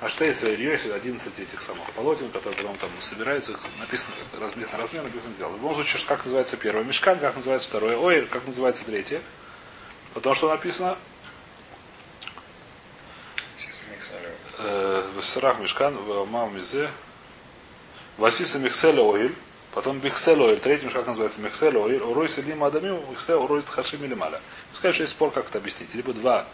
[0.01, 5.03] А что если Риос 11 этих самых полотен, которые потом там собираются, написано, разместно размер,
[5.03, 5.51] написано сделал.
[5.51, 9.21] В любом случае, как называется первое мешкан, как называется второе ойль, как называется третье.
[10.15, 10.97] Потому что написано
[14.57, 16.89] э, в Сарах Мешкан, в Мизе,
[18.17, 19.35] Васиса Михселя Оиль,
[19.73, 24.13] потом Бихселя Оиль, третий как называется Михселя Оиль, Урой Селим Адамим, Михселя Урой Хашим или
[24.13, 24.39] Маля.
[24.71, 25.93] Пускай есть спор, как это объяснить.
[25.95, 26.45] Либо два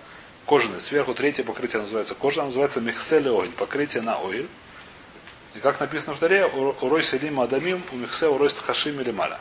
[0.45, 4.47] кожаные, сверху третье покрытие называется кожа, называется Михселя Оиль, покрытие на Оиль.
[5.55, 9.39] И как написано в Таре, Урой Селим Адамим, у Михсе Урой Хашим или Маля.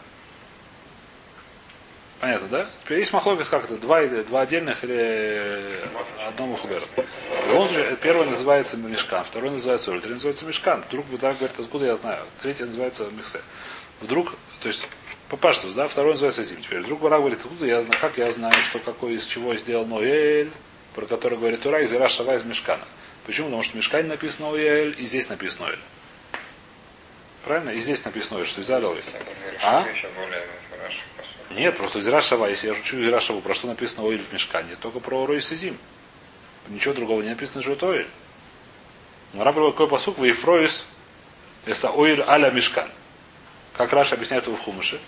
[2.21, 2.67] Понятно, да?
[2.83, 5.81] Теперь есть махлокис, как это, два, два отдельных или
[6.27, 6.83] одно мухубера.
[7.29, 10.85] В любом случае, первый называется мешкан, второй называется оль, третий называется мешкан.
[10.89, 12.25] Вдруг Будар говорит, откуда я знаю.
[12.41, 13.41] Третий называется михсе.
[14.01, 14.87] Вдруг, то есть,
[15.29, 16.61] по паштус, да, второй называется зим.
[16.61, 19.87] Теперь вдруг Будар говорит, откуда я знаю, как я знаю, что какой из чего сделал
[19.87, 20.51] Ноэль,
[20.95, 22.85] про который говорит Тура, из Ира Шава из мешкана.
[23.27, 23.47] Почему?
[23.47, 25.81] Потому что в мешкане написано Ноэль, и здесь написано Ноэль.
[27.45, 27.71] Правильно?
[27.71, 29.03] И здесь написано Ноэль, что из Алёль.
[29.63, 29.87] А?
[31.51, 34.77] Нет, просто из Рашава, если я шучу из Рашава, про что написано Оиль в мешкане,
[34.81, 35.79] только про Рой Сизим.
[36.69, 38.09] Ничего другого не написано, это Оиль.
[39.33, 40.87] Но раб какой посук, вы Ефроис,
[41.67, 42.89] Оиль аля мешкан.
[43.77, 44.99] Как Раша объясняет его в Хумыше.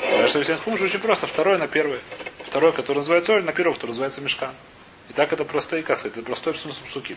[0.00, 1.26] Раша объясняет в Хумыше очень просто.
[1.26, 2.00] Второе на первое.
[2.44, 4.52] Второе, которое называется Оиль, на первое, которое называется мешкан.
[5.10, 7.16] И так это простые касы, это простой смысл псуки.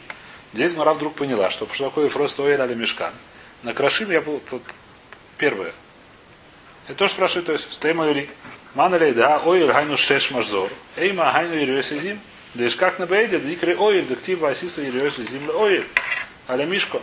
[0.54, 3.14] Здесь Мара вдруг поняла, что что такое Ефроис Оиль аля мешкан.
[3.64, 4.42] На Крашим я был
[5.38, 5.74] первое.
[6.88, 8.28] Это тоже спрашивает, то есть, стоим.
[8.74, 10.70] Мана ли да, ой, гайну шеш мажзор.
[10.96, 12.20] Эйма гайну ирёс изим.
[12.54, 15.88] Да иш как на бейде, да икры оиль, да ктива асиса ирёс изим ле оиль.
[16.50, 17.00] Аля мишко.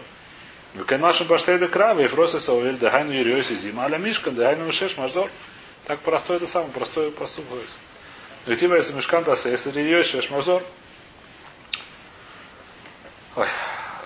[0.74, 3.80] Векен нашим баштей да крава, и фросиса оиль, да гайну ирёс изим.
[3.80, 5.30] Аля мишко, да гайну шеш мажзор.
[5.86, 7.74] Так простой это самое, простой простой говорится.
[8.46, 10.62] Да ктива если мишкан да если ирёс шеш мажзор.
[13.36, 13.46] Ой.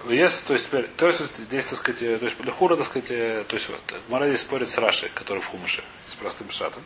[0.09, 3.11] Если, то есть, теперь, то есть, здесь, так сказать, э, то есть, Лехура, так сказать,
[3.12, 6.83] э, то есть, вот, Мара здесь спорит с Рашей, который в Хумыше, с простым шатом.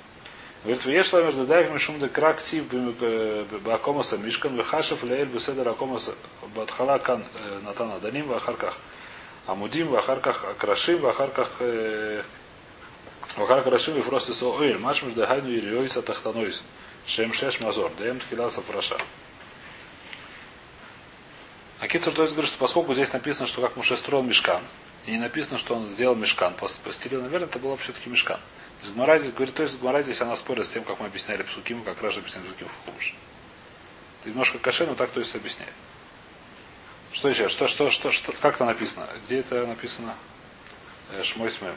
[0.65, 2.65] Говорит, веш ламер дадаев мишум де крак тив
[3.63, 6.15] бакомаса мишкан вехашев леэль беседер акомаса
[6.55, 8.77] батхала кан э, натан аданим вахарках
[9.47, 12.23] амудим вахарках акрашим вахарках э,
[13.37, 16.63] вахарках рашим и просто со оэль машмиш дагайну ириойса тахтанойс
[17.07, 18.97] шем шеш мазор даем тхиласа праша.
[21.79, 24.63] А Китер то есть говорит, что поскольку здесь написано, что как Муше строил мешкан,
[25.05, 28.41] и не написано, что он сделал мешкан, постелил, наверное, это было все-таки мешкан.
[28.85, 31.83] Гмара здесь говорит, то есть Гмара здесь она спорит с тем, как мы объясняли Псуким,
[31.83, 33.15] как Раша объясняет Псуким в Хумыше.
[34.21, 35.73] Это немножко каше, но так то есть объясняет.
[37.13, 37.49] Что еще?
[37.49, 39.09] Что, что, что, что, как это написано?
[39.25, 40.15] Где это написано?
[41.13, 41.75] Э, Шмой смем.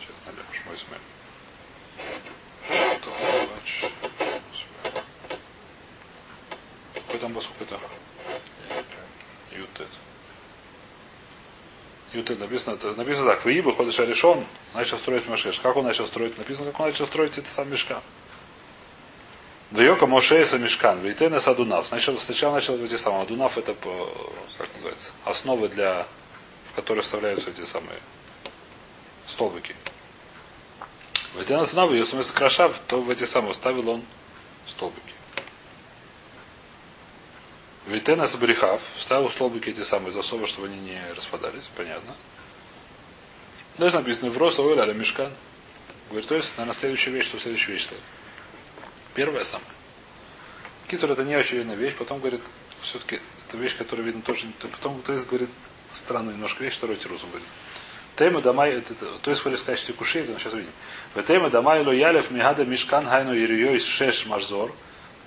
[0.00, 1.00] Сейчас найдем Шмой смем.
[6.94, 7.80] Какой там бас, какой-то?
[9.52, 9.88] Ютет.
[12.16, 15.60] Ютет написано, написано так, Ваиба ходишь решен, начал строить Машеш.
[15.60, 16.36] Как он начал строить?
[16.38, 18.00] Написано, как он начал строить это сам мешкан.
[19.70, 21.86] Вайока Мошееса мешкан, Вейтена Садунав.
[21.86, 23.22] Сначала, сначала начал эти самые.
[23.22, 23.74] Адунав это,
[24.56, 26.06] как называется, основы для,
[26.72, 27.98] в которые вставляются эти самые
[29.26, 29.74] столбики.
[31.34, 34.02] Вейтена Садунав, ее смысл крашав, то в эти самые ставил он
[34.66, 35.15] столбики.
[37.86, 42.14] Витена Сабрихав вставил столбики эти самые засовы, чтобы они не распадались, понятно.
[43.78, 45.30] Дальше написано в рост ойля мешкан.
[46.08, 48.00] Говорит, то есть, наверное, следующая вещь, что следующая вещь стоит.
[49.14, 49.66] Первая самая.
[50.88, 52.42] Китер это не очевидная вещь, потом говорит,
[52.80, 55.50] все-таки это вещь, которая видно тоже, потом то есть говорит
[55.92, 57.46] странную немножко вещь, второй тирус говорит.
[58.16, 60.70] Тема дамай, это, то есть говорит в качестве кушей, это мы сейчас видим.
[61.14, 64.72] В тема дамай ло ялев мигада мешкан хайну ирьёй шеш мажзор,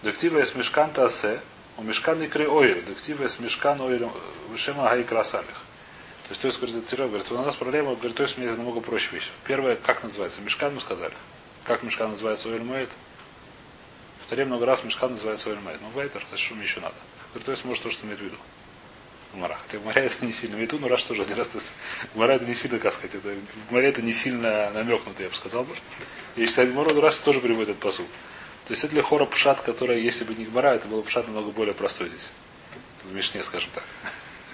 [0.02, 1.40] дектива с мешкан тасе,
[1.80, 4.10] у мешкан икры оир, дектива с мешкан оир
[4.50, 5.46] вышема гай красамих.
[6.28, 9.10] То есть, то есть, говорит, говорит, у нас проблема, говорит, то есть, мне намного проще
[9.14, 9.30] вещь.
[9.46, 10.42] Первое, как называется?
[10.42, 11.14] Мешкан мы сказали.
[11.64, 12.50] Как мешкан называется?
[12.50, 15.80] В Таре много раз мешкан называется моет.
[15.82, 16.96] Ну, вайтер, зачем мне еще надо?
[17.30, 18.36] Говорит, то есть, может то, что имеет в виду.
[19.34, 19.58] Гмара.
[19.64, 20.56] Хотя в Гмаре это не сильно.
[20.56, 21.50] Мету, но раз тоже один раз.
[22.14, 25.36] Гмара это не сильно, как сказать, это, в Гмаре это не сильно намекнуто, я бы
[25.36, 25.76] сказал бы.
[26.36, 28.08] И Гмару, раз тоже приводит этот посуд.
[28.70, 31.50] То есть это для хора пшат, который, если бы не Гмара, это было пшат намного
[31.50, 32.30] более простой здесь.
[33.04, 33.84] В Мишне, скажем так.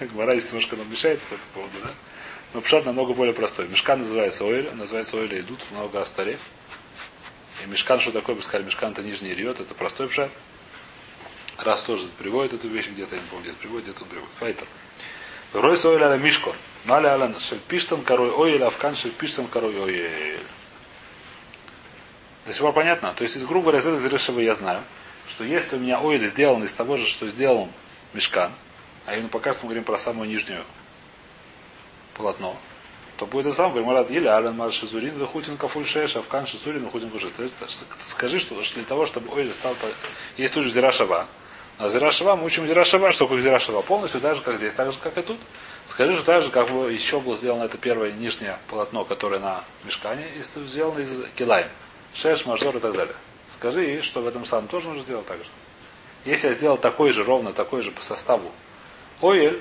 [0.08, 1.90] Гмара здесь немножко нам мешается по этому поводу, да?
[2.54, 3.68] Но пшат намного более простой.
[3.68, 6.38] Мешкан называется Оэль, называется Оэль идут много астаре.
[7.62, 10.30] И мешкан, что такое, бы сказали, мешкан это нижний риот, это простой пшат.
[11.58, 14.32] Раз тоже приводит эту вещь где-то, я не помню, где приводит, где-то приводит.
[14.38, 14.66] Файтер.
[15.52, 16.54] Рой соэль аля мишко.
[16.86, 20.40] Маля аля шельпиштан корой оэль, афкан шельпиштан корой оэль.
[22.46, 23.12] До сих пор понятно?
[23.14, 24.80] То есть, из грубо из решива я знаю,
[25.28, 27.68] что если у меня оэль сделан из того же, что сделал
[28.14, 28.52] мешкан,
[29.04, 30.64] а именно пока что мы говорим про самую нижнюю
[32.14, 32.56] полотно,
[33.16, 36.84] то будет это сам, говорим, Марат Еле, Ален Мар Шизурин, Вехутин Кафуль Шеш, Афкан Шизурин,
[36.84, 37.32] Вехутин Кушет.
[38.04, 39.74] Скажи, что, для того, чтобы Ойль стал...
[40.36, 41.26] Есть тут же Зирашава.
[41.78, 44.98] А Зирашава, мы учим Зирашава, что как Зирашава полностью так же, как здесь, так же,
[45.02, 45.38] как и тут.
[45.86, 50.26] Скажи, что так же, как еще было сделано это первое нижнее полотно, которое на мешкане,
[50.66, 51.68] сделано из килаем.
[52.16, 53.14] Шеш, мажор и так далее.
[53.52, 55.44] Скажи, что в этом самом тоже нужно сделать так же.
[56.24, 58.50] Если я сделал такой же, ровно такой же по составу
[59.20, 59.60] Ойль,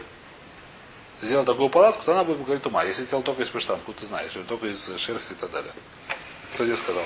[1.21, 2.83] сделал такую палатку, то она будет говорить ума.
[2.83, 5.73] Если сделал только из пештанку, ты знаешь, или только из шерсти и так далее.
[6.53, 7.03] Кто здесь сказал?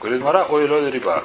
[0.00, 1.24] Говорит Мара, ой, лоли риба.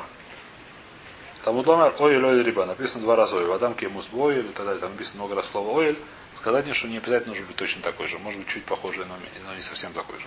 [1.43, 2.65] Там Ламар, ой, лоли риба.
[2.65, 3.45] Написано два раза ой.
[3.45, 4.79] Вадам кемус бойль и так далее.
[4.79, 5.97] Там написано много раз слово ойль.
[6.33, 8.19] Сказать мне, что не обязательно нужно быть точно такой же.
[8.19, 10.25] Может быть, чуть похожий, но не совсем такой же.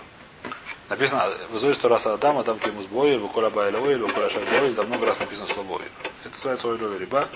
[0.89, 4.75] Написано, в Зои сто раз Адам, Адам кемус бойль, вукола байля ойль, вукола шаль бойль.
[4.75, 5.91] Там много раз написано слово ойль.
[6.23, 7.29] Это называется ой, лоли риба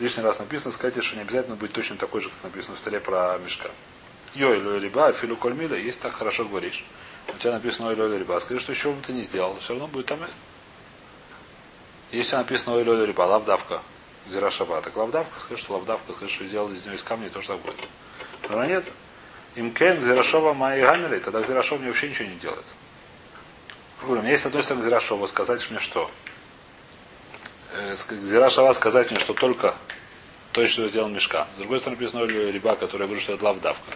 [0.00, 3.00] лишний раз написано, скажите, что не обязательно быть точно такой же, как написано в столе
[3.00, 3.70] про мешка.
[4.34, 6.84] Йой, лой риба, филу кольмиля, если так хорошо говоришь.
[7.28, 8.38] У тебя написано ой, лой риба.
[8.40, 10.20] Скажи, что еще бы ты не сделал, все равно будет там.
[12.10, 13.82] Если написано ой, лой риба, лавдавка,
[14.28, 17.48] зира шаба, так лавдавка, скажи, что лавдавка, скажи, что сделал из нее из камня, тоже
[17.48, 17.76] так будет.
[18.48, 18.84] Но нет.
[19.54, 22.64] Им кен, зирашова, мои гамили, тогда зирашов мне вообще ничего не делает.
[24.04, 26.10] Говорю, у меня есть с одной стороны зирашова, сказать мне что?
[28.22, 29.74] Зира Шава сказать мне, что только
[30.52, 31.48] то, что сделал мешка.
[31.54, 33.92] С другой стороны, написано риба, который я говорю, что это лавдавка.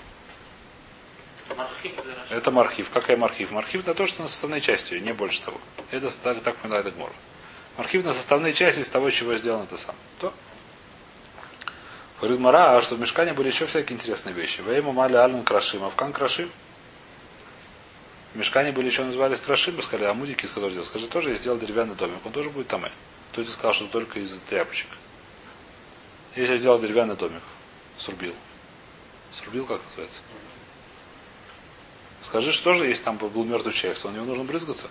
[2.31, 2.91] Это мархив.
[2.91, 3.51] Какая мархив?
[3.51, 5.61] Мархив на то, что на составной части, не больше того.
[5.91, 7.13] Это так, так понимает Агмор.
[7.77, 9.95] Мархив на составной части из того, чего сделано это сам.
[10.21, 10.33] То.
[12.21, 14.63] Говорит Мара, а что в мешкане были еще всякие интересные вещи.
[14.63, 16.51] Вейма мали ален крашим, а в кан крашим.
[18.35, 20.87] Мешкане были еще назывались крашим, сказали, а мудики, из которых сделал.
[20.87, 22.85] Скажи, тоже я сделал деревянный домик, он тоже будет там.
[23.33, 24.89] Кто-то сказал, что только из тряпочек.
[26.37, 27.43] Если я сделал деревянный домик,
[27.97, 28.35] срубил.
[29.33, 30.23] Срубил, как называется?
[32.21, 34.89] Скажи, что же, если там был мертвый человек, то у него нужно брызгаться?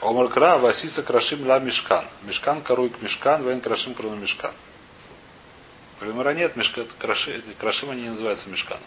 [0.00, 2.04] Омаркра Васиса Крашим Ла Мешкан.
[2.22, 4.52] Мешкан коруй к Мешкан, Вен Крашим Крону Мешкан.
[6.00, 8.84] Говорим, нет, мешка, краши, крашим они не называются Мешканом.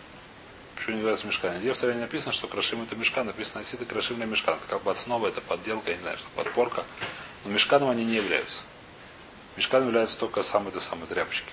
[0.82, 1.60] Почему не называется мешкан?
[1.60, 4.56] Где в Таре написано, что крашим это мешкан, написано отсюда крашим на мешкан.
[4.56, 6.84] Это как бы основа, это подделка, я не знаю, что подпорка.
[7.46, 8.64] Но мешканом они не являются.
[9.58, 11.52] Мешканом являются только самые-то самые тряпочки.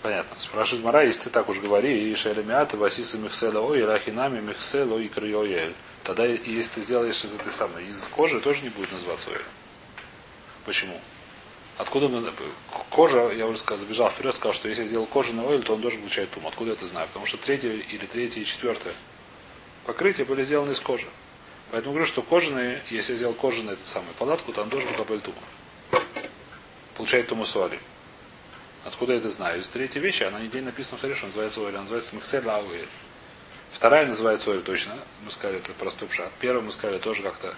[0.00, 0.40] Понятно.
[0.40, 5.08] Спрашивает Мара, если ты так уж говори, и шелемиата, васиса михсела ой, рахинами михсела и
[5.08, 5.74] крыоель.
[6.04, 9.44] Тогда, если ты сделаешь из этой самой, из кожи, тоже не будет называться оэль.
[10.64, 10.98] Почему?
[11.78, 12.20] Откуда мы
[12.90, 15.80] кожа, я уже сказал, забежал вперед, сказал, что если я сделал кожаный ойл, то он
[15.80, 16.46] должен получать тум.
[16.46, 17.06] Откуда я это знаю?
[17.06, 18.92] Потому что третье или третье и четвертое
[19.86, 21.06] покрытие были сделаны из кожи.
[21.70, 25.20] Поэтому говорю, что кожаные, если я сделал кожаный эту самую палатку, то он должен капель
[25.20, 25.38] тума.
[26.96, 27.78] Получает туму суали.
[28.84, 29.60] Откуда я это знаю?
[29.60, 32.88] Из третьей вещи, она нигде написана в таре, что называется оэль, она называется миксель ауэль.
[33.70, 34.94] Вторая называется оэль точно.
[35.24, 36.32] Мы сказали, это простой пшат.
[36.40, 37.54] Первая мы сказали тоже как-то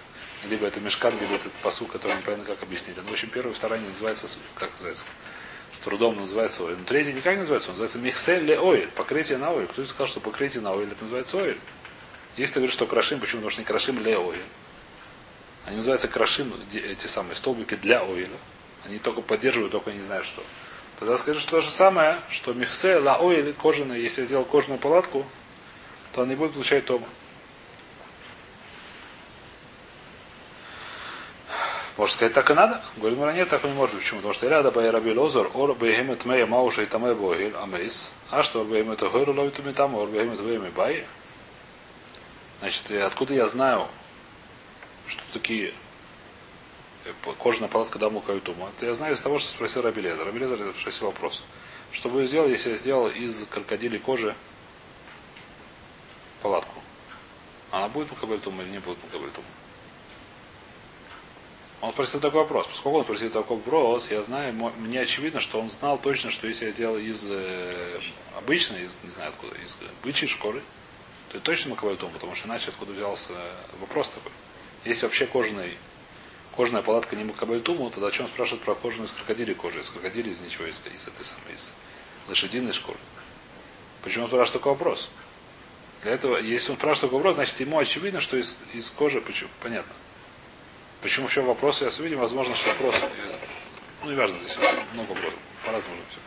[0.49, 2.97] либо это мешкан, либо это посыл, который непонятно как объяснили.
[2.97, 5.05] Но, ну, в общем, первая и не называется, как называется,
[5.71, 6.77] с трудом называется оиль.
[6.77, 9.67] Но третья никак не называется, он называется михсель ле оиль, покрытие на оиль.
[9.67, 11.59] Кто-то сказал, что покрытие на оиль, это называется оиль.
[12.37, 13.41] Если ты говоришь, что крашим, почему?
[13.41, 14.41] Потому что не крашим ле оиль.
[15.65, 18.29] Они называются крашим, эти самые столбики для ойля.
[18.83, 20.43] Они только поддерживают, только не знаю что.
[20.97, 24.79] Тогда скажи, что то же самое, что михсе, ла ойль, кожаный, если я сделал кожаную
[24.79, 25.25] палатку,
[26.13, 27.07] то он не будет получать тома.
[31.97, 32.81] Может сказать, так и надо?
[32.97, 33.97] Говорит, ну нет, так не может.
[33.97, 34.19] Почему?
[34.19, 38.43] Потому что ряда бай раби лозор, ор бейхемет мея мауша и таме бойль, амейс, а
[38.43, 41.05] что ор бейхемет гойру ловит уми там, ор бейхемет вейми бай.
[42.59, 43.87] Значит, откуда я знаю,
[45.07, 45.73] что такие
[47.39, 48.69] кожаная палатка даму каютума?
[48.77, 50.25] Это я знаю из того, что спросил Раби Лезер.
[50.25, 51.43] Раби Лезер спросил вопрос.
[51.91, 54.35] Что бы я сделал, если я сделал из крокодилей кожи
[56.41, 56.81] палатку?
[57.71, 59.43] Она будет мукабельтум или не будет мукабельтум?
[61.81, 62.67] Он спросил такой вопрос.
[62.67, 66.65] Поскольку он спросил такой вопрос, я знаю, мне очевидно, что он знал точно, что если
[66.65, 67.99] я сделал из э,
[68.37, 70.61] обычной, из, не знаю откуда, из бычьей шкуры,
[71.31, 73.33] то это точно макабальтум, потому что иначе откуда взялся
[73.79, 74.31] вопрос такой.
[74.85, 75.75] Если вообще кожаный,
[76.55, 79.79] кожаная палатка не макабальтуму, тогда о чем спрашивают про кожаную из крокодилей кожи?
[79.79, 81.73] Из крокодилей, из ничего, из, из этой самой, из
[82.27, 82.99] лошадиной шкуры.
[84.03, 85.09] Почему он спрашивает такой вопрос?
[86.03, 89.49] Для этого, если он спрашивает такой вопрос, значит ему очевидно, что из, из кожи, почему?
[89.61, 89.93] Понятно.
[91.01, 92.95] Почему вообще вопросы, я видим, возможно, что вопрос,
[94.03, 94.57] ну, не важно, здесь
[94.93, 96.19] много вопросов, по-разному все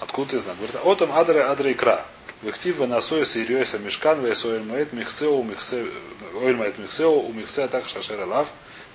[0.00, 0.58] Откуда ты знаешь?
[0.58, 2.04] Говорит, отом адре адре икра.
[2.42, 5.86] Вехтив венасой с ирьойса мешкан весоэль маэт михсеу михсе
[6.34, 8.48] оэль маэт михсеу у михсе так шашер лав.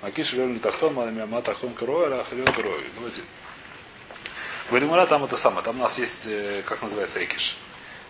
[0.04, 2.86] Макиш лёль тахтон ма тахтон кроэль ахлёль кроэль.
[2.96, 3.24] Давайте.
[4.70, 5.64] В Элимура там это самое.
[5.64, 7.58] Там у нас есть, э, как называется, экиш.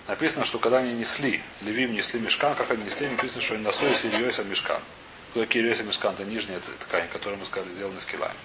[0.07, 3.93] Написано, что когда они несли, левим несли мешкан, как они несли, написано, что они насои
[3.93, 4.81] с ирьойса мешкан.
[5.31, 6.13] Кто такие Ильёса Мешкан?
[6.13, 8.35] Это нижняя ткань, которую мы сказали, сделана из килами.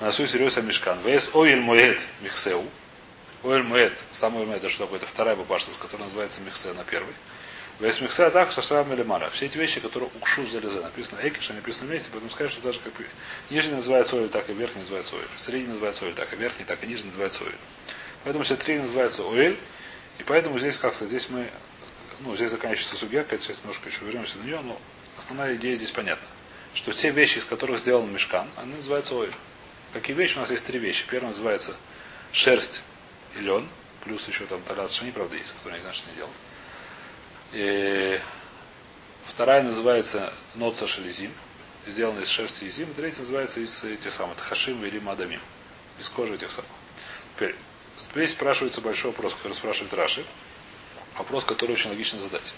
[0.00, 0.98] Насу Ильёса Мешкан.
[1.04, 2.64] Вес Оиль Моэт Михсеу.
[3.44, 3.92] Оиль Моэт.
[4.10, 4.98] Самый Моэт, это что такое?
[4.98, 7.12] Это вторая бабашта, которая называется Михсе на первый.
[7.78, 9.04] Вес Михсе так, что Шашрам или.
[9.32, 10.80] Все эти вещи, которые укшу залезы.
[10.80, 12.94] Написано Экиш, они написаны вместе, поэтому сказать, что даже как
[13.50, 15.28] нижний называется Оиль, так и верхний называется Оиль.
[15.36, 17.56] Средний называется Оиль, так и верхний, так и нижний называется Оиль.
[18.24, 19.58] Поэтому все три называются Оиль.
[20.18, 21.50] И поэтому здесь, как сказать, здесь мы,
[22.20, 24.80] ну, здесь заканчивается судья, сейчас немножко еще вернемся на нее, но
[25.22, 26.26] Основная идея здесь понятна.
[26.74, 29.32] Что те вещи, из которых сделан мешкан, они называются ойль.
[29.92, 30.36] Какие вещи?
[30.36, 31.06] У нас есть три вещи.
[31.08, 31.76] Первая называется
[32.32, 32.82] шерсть
[33.36, 33.68] и лен.
[34.02, 36.36] Плюс еще там талят шани, правда, есть, которые не знаю, что не делают.
[37.52, 38.20] И
[39.26, 41.30] вторая называется ноца шелезим.
[41.86, 42.92] Сделана из шерсти и зим.
[42.92, 45.40] Третья называется из этих самых хашим или мадамим.
[46.00, 46.70] Из кожи этих самых.
[47.36, 47.54] Теперь,
[48.12, 50.24] здесь спрашивается большой вопрос, который спрашивает Раши.
[51.16, 52.52] Вопрос, который очень логично задать.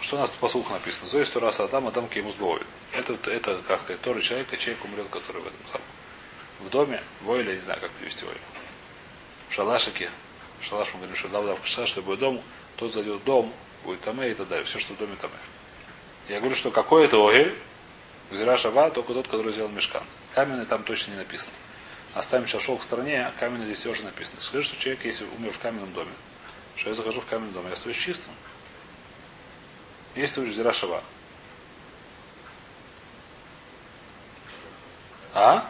[0.00, 1.06] Что у нас по слуху написано?
[1.06, 2.64] Зои сто раз Адам, Адам Кемус Бови.
[2.92, 5.86] Это, это, как сказать, Торы человека, человек умрет, который в этом самом.
[6.60, 8.40] В доме, войле, не знаю, как перевести войле.
[9.48, 10.10] В шалашике,
[10.60, 12.42] в шалаш мы говорим, что давда в шалаш, будет дом,
[12.76, 13.52] тот зайдет в дом,
[13.84, 14.64] будет там и так далее.
[14.64, 15.30] Все, что в доме там.
[16.28, 17.56] Я говорю, что какой это огель,
[18.30, 20.04] Гзира Шава, только тот, который сделал мешкан.
[20.34, 21.54] Каменный там точно не написано.
[22.14, 24.40] Оставим шашок в стороне, а каменный здесь тоже написано.
[24.40, 26.12] Скажи, что человек, если умер в каменном доме,
[26.76, 28.32] что я захожу в каменный дом, я остаюсь чистым,
[30.14, 31.02] есть тут Зира Шава.
[35.32, 35.68] А?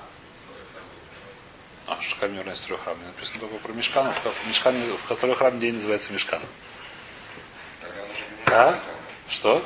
[1.86, 2.96] А, что камень из трех храм.
[3.04, 6.40] Написано только про мешкан, в, мешкане, в который храм день называется мешкан.
[8.46, 8.78] А?
[9.28, 9.62] Что?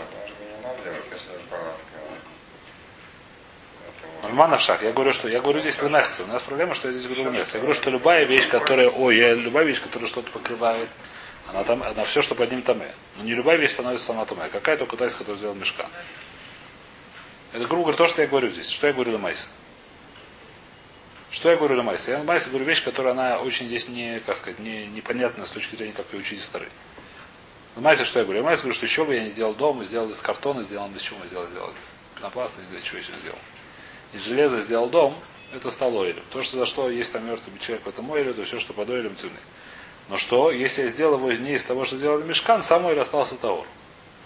[4.22, 4.82] Нормально в шаг.
[4.82, 6.22] Я говорю, что я говорю здесь лемехцы.
[6.22, 7.56] У нас проблема, что я здесь говорю лемехцы.
[7.56, 10.88] Я говорю, что любая вещь, которая, ой, я, любая вещь, которая что-то покрывает,
[11.48, 12.94] она там, она все, что под ним таме.
[13.16, 14.48] Но не любая вещь становится сама таме.
[14.48, 15.86] Какая только та, которая сделал мешка.
[17.52, 18.68] Это, грубо говоря, то, что я говорю здесь.
[18.68, 19.48] Что я говорю на Майсе?
[21.30, 22.12] Что я говорю на Майсе?
[22.12, 25.50] Я на Майсе говорю вещь, которая она очень здесь не, как сказать, не, непонятна с
[25.50, 26.68] точки зрения, как ее учить старый.
[27.76, 28.40] На Майсе что я говорю?
[28.40, 31.02] Я Майсе говорю, что еще бы я не сделал дом, сделал из картона, сделал из
[31.02, 33.38] чего мы сделали, сделал из пенопласта, из чего еще сделал.
[34.12, 35.14] Из железа сделал дом,
[35.52, 36.22] это стало ойлем.
[36.30, 38.90] То, что за что есть там мертвый человек, это мой ойлем, то все, что под
[38.90, 39.38] ойлем, темный.
[40.08, 43.36] Но что, если я сделал его не из того, что сделал мешкан, сам или остался
[43.36, 43.66] Таур?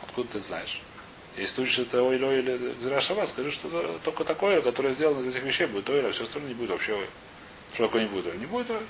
[0.03, 0.83] Откуда ты знаешь?
[1.37, 5.45] Если ты учишь это ойло или Зирашава, скажи, что только такое, которое сделано из этих
[5.45, 7.07] вещей, будет ойло, а все остальное не будет вообще ойло.
[7.73, 8.39] Что такое не будет ойло?
[8.39, 8.83] Не будет ойло.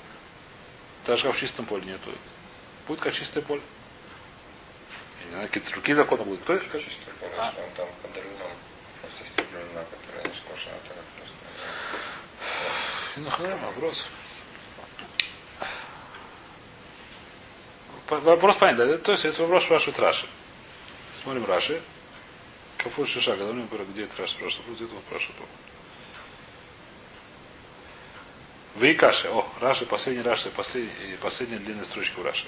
[1.05, 2.17] Даже как в чистом поле нет ойло.
[2.87, 3.61] Будет как чистое поле.
[5.19, 6.41] Я не знаю, какие-то другие законы будут.
[6.41, 6.65] Кто это?
[6.79, 7.53] Чистое поле, а?
[7.55, 8.49] он там подарил нам
[9.01, 10.83] просто стеблю на которое не а
[13.15, 13.47] просто.
[13.47, 14.07] Ну, вопрос.
[18.09, 18.97] Вопрос понятен.
[18.99, 20.25] То есть это вопрос спрашивает Раши.
[21.13, 21.81] Смотрим Раши.
[22.77, 25.37] Кафур Шиша, когда мне говорят, где это Раши спрашивает, вот этого спрашивает.
[28.75, 29.27] Вейкаши.
[29.27, 30.91] О, Раши, последний Раши, последний,
[31.21, 32.47] последняя длинная строчка в Раши.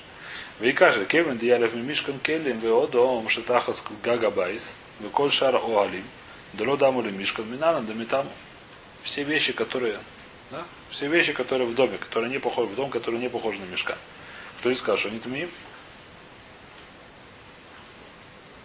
[0.59, 1.05] Вейкаши.
[1.05, 4.73] Кевин диалев мишкан келлим веодом шатахас гагабайс.
[4.99, 6.03] Выколь шара оалим.
[6.53, 8.27] Доло даму мишкан минана дамитам.
[9.03, 9.99] Все вещи, которые
[10.51, 10.65] да?
[10.89, 13.97] Все вещи, которые в доме, которые не похожи в дом, которые не похожи на мешка.
[14.61, 15.49] Кто и скажет, что они тмиим?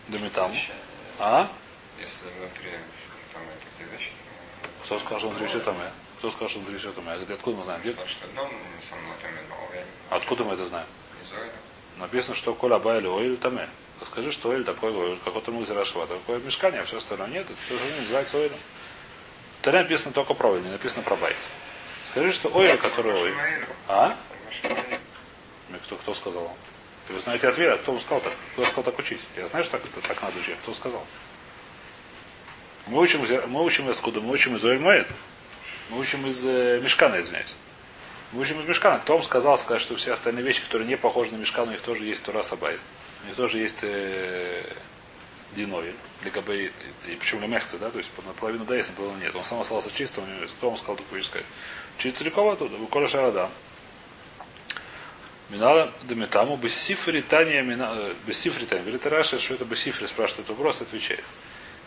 [0.09, 0.55] Дамитам.
[1.19, 1.51] А?
[1.99, 2.69] Если внутри
[3.33, 4.11] там такие вещи,
[4.85, 5.75] Кто сказал, что внутри все там?
[6.19, 7.09] Кто сказал, что внутри все там?
[7.09, 7.81] Откуда мы знаем?
[7.81, 7.93] Где?
[7.93, 7.97] я
[10.11, 10.87] Откуда мы это знаем?
[11.97, 13.67] Написано, что коля байли оиль таме.
[14.05, 16.07] Скажи, что оиль такой оиль, как вот мы Рашива.
[16.07, 17.47] Такое мешкание, а все остальное нет.
[17.51, 18.37] Это тоже не называется.
[18.37, 18.51] В
[19.63, 21.37] Таре написано только про оиль, не написано про байт.
[22.11, 23.35] Скажи, что оиль, который оиль.
[23.89, 24.15] А?
[25.87, 26.53] Кто, кто сказал?
[27.07, 28.33] Ты вы знаете ответ, а кто вам сказал так?
[28.53, 29.21] Кто сказал так учить?
[29.37, 30.57] Я знаю, что так, так надо учить.
[30.63, 31.05] Кто сказал?
[32.87, 34.21] Мы учим, мы учим из откуда?
[34.21, 35.07] Мы учим из Оэль Моэд.
[35.91, 37.55] Мы учим из э, Мешкана, извиняюсь.
[38.33, 38.99] Мы учим из Мешкана.
[38.99, 41.81] Кто вам сказал сказать, что все остальные вещи, которые не похожи на Мешкан, у них
[41.81, 42.81] тоже есть Тура Сабайс.
[43.23, 44.63] У них тоже есть э.
[45.55, 46.71] Для КБ, и
[47.19, 49.35] причем для Мехца, да, то есть наполовину да, есть, наполовину нет.
[49.35, 50.25] Он сам остался чистым,
[50.59, 51.47] кто вам сказал такую вещь сказать?
[51.99, 53.49] Учить целиком оттуда, вы коля шарада.
[55.49, 58.83] Минала Дамитаму Бессифри Тания э, Бессифри Тания.
[58.83, 61.23] Говорит Раша, что это Бессифри, спрашивает этот вопрос, отвечает.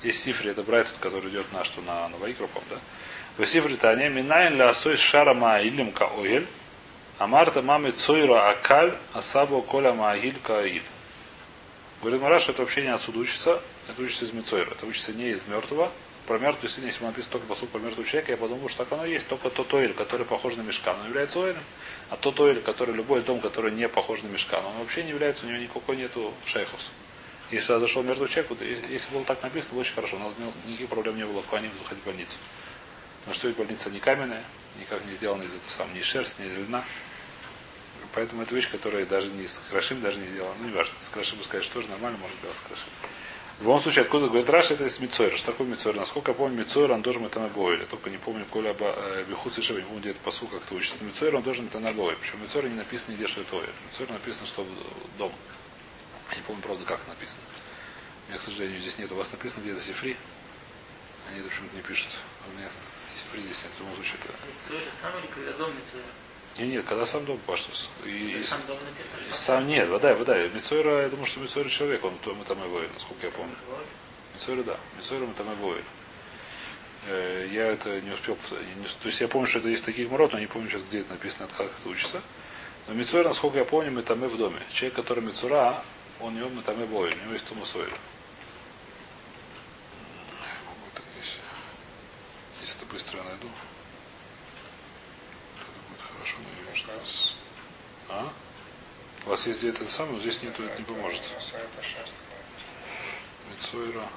[0.02, 2.78] Есть Сифри, это Брайтон, который идет на что, на, Вайкропом, да?
[3.38, 6.48] Бессифри Тания, Минайн ля асой шара маилим ка оэль,
[7.18, 10.84] а Марта маме цойра акаль, асабо коля маагиль ка аиль.
[12.02, 15.46] Говорит Мараш, это вообще не отсюда учится, это учится из Мицойра, это учится не из
[15.48, 15.92] мертвого.
[16.30, 19.04] Про мертвую, действительно, если написано только посуд про мертвого человека, я подумал, что так оно
[19.04, 21.64] есть, только тот оэль, который похож на мешкан, он является оэлем.
[22.12, 25.48] А тот оэль, который любой дом, который не похож на мешкан, он вообще не является,
[25.48, 26.92] у него никакой нету шейхус.
[27.50, 30.18] Если сюда зашел мертвый человек, вот, если было так написано, было очень хорошо.
[30.18, 30.34] У нас
[30.68, 32.38] никаких проблем не было, они заходить в больницу.
[33.22, 34.44] Потому что ведь больница не каменная,
[34.80, 36.84] никак не сделана из этого самого, ни шерсти, ни из.
[38.14, 40.54] Поэтому это вещь, которая даже не с крашим даже не сделана.
[40.60, 42.86] Ну, не важно, с крашим сказать, что тоже нормально, может делать с крашим.
[43.60, 45.36] В любом случае, откуда говорит Раша, это из Мицойра.
[45.36, 45.98] Что такое Мицойра?
[45.98, 47.84] Насколько я помню, Мицойра, он должен это набоили.
[47.86, 48.74] Только не помню, коля
[49.28, 50.96] Бихуц и Шева, не помню, где это посу как-то учится.
[51.04, 52.16] Мицойра, он должен это набоили.
[52.22, 53.70] Причем Мицойра не написано нигде, что это Ойр.
[53.92, 55.34] Мицойра написано, что в- дом.
[56.32, 57.44] Я не помню, правда, как написано.
[58.28, 59.12] У меня, к сожалению, здесь нет.
[59.12, 60.16] У вас написано где-то Сифри.
[61.30, 62.08] Они это почему-то не пишут.
[62.46, 63.72] А у меня Сифри здесь нет.
[63.76, 64.34] В любом случае, это...
[64.74, 66.04] Это сам или когда дом Митцвот?
[66.60, 67.90] Не, нет, когда сам дом паштус.
[68.06, 70.38] И, и- Сам дом написано, сам нет, вода, вода.
[70.50, 73.56] Мицойра, я думаю, что Мицойра человек, он то мы там воин, насколько я помню.
[74.34, 74.78] Мицойра, да.
[74.98, 75.84] Мицойра мы там воин.
[77.08, 78.38] Э, Я это не успел,
[78.78, 81.00] не- то есть я помню, что это есть таких мород, но не помню сейчас, где
[81.00, 82.22] это написано, как это учится.
[82.88, 84.60] Но Мицойра, насколько я помню, мы там и в доме.
[84.74, 85.82] Человек, который Мицура,
[86.20, 87.88] он него мы там и воин, у него есть Тума Сойра.
[90.68, 91.42] Вот, если,
[92.76, 93.48] это быстро найду,
[96.30, 97.34] хорошо, что раз.
[98.10, 98.34] А?
[99.26, 101.22] У вас есть где-то это самое, но здесь нету, это не поможет.
[103.52, 104.08] Мицойра.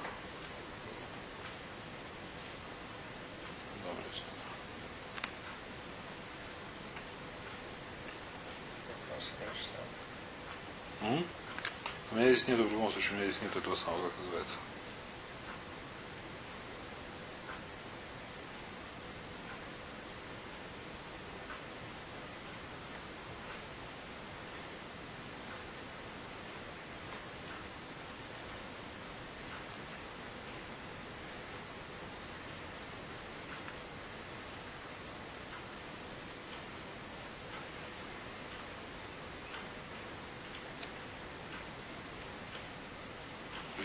[12.11, 14.57] У меня здесь нету, в любом случае, у меня здесь нету этого самого, как называется.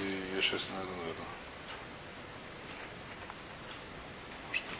[0.00, 1.26] И я сейчас найду, наверное.
[4.48, 4.76] Может, не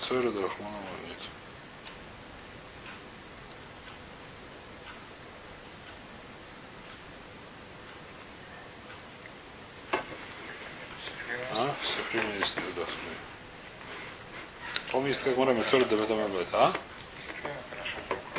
[0.00, 0.23] быстро.
[0.34, 1.18] Мицойра Драхманова нет.
[11.52, 11.74] А?
[12.12, 12.90] У меня есть, да, смотри.
[14.90, 16.74] Помню, есть как Мара Мицойра Давидам Абет, а?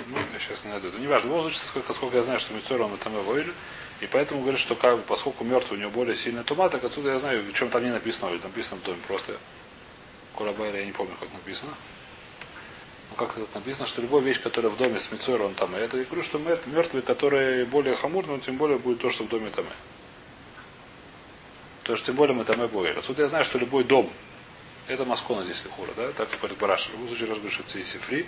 [0.07, 0.89] Ну, я сейчас не найду.
[0.89, 1.29] Это не важно.
[1.29, 3.53] В любом случае, сколько, сколько я знаю, что Мицойра он там воили.
[4.01, 7.19] И поэтому говорят, что как поскольку мертвый у него более сильная тума, так отсюда я
[7.19, 9.37] знаю, в чем там не написано, или там написано в доме просто.
[10.36, 11.73] Курабайля, я не помню, как написано.
[13.09, 15.75] Ну, как тут написано, что любая вещь, которая в доме с Мицойра, он там.
[15.75, 19.09] И это я говорю, что мер- мертвый, который более хамурный, он тем более будет то,
[19.09, 19.65] что в доме там.
[21.83, 22.97] То, что тем более мы там и боили.
[22.97, 24.11] Отсюда я знаю, что любой дом,
[24.88, 26.11] это Маскона здесь лихура, да?
[26.11, 26.88] Так говорит Бараш.
[26.88, 28.27] В любом случае, раз говорит, что это сифри,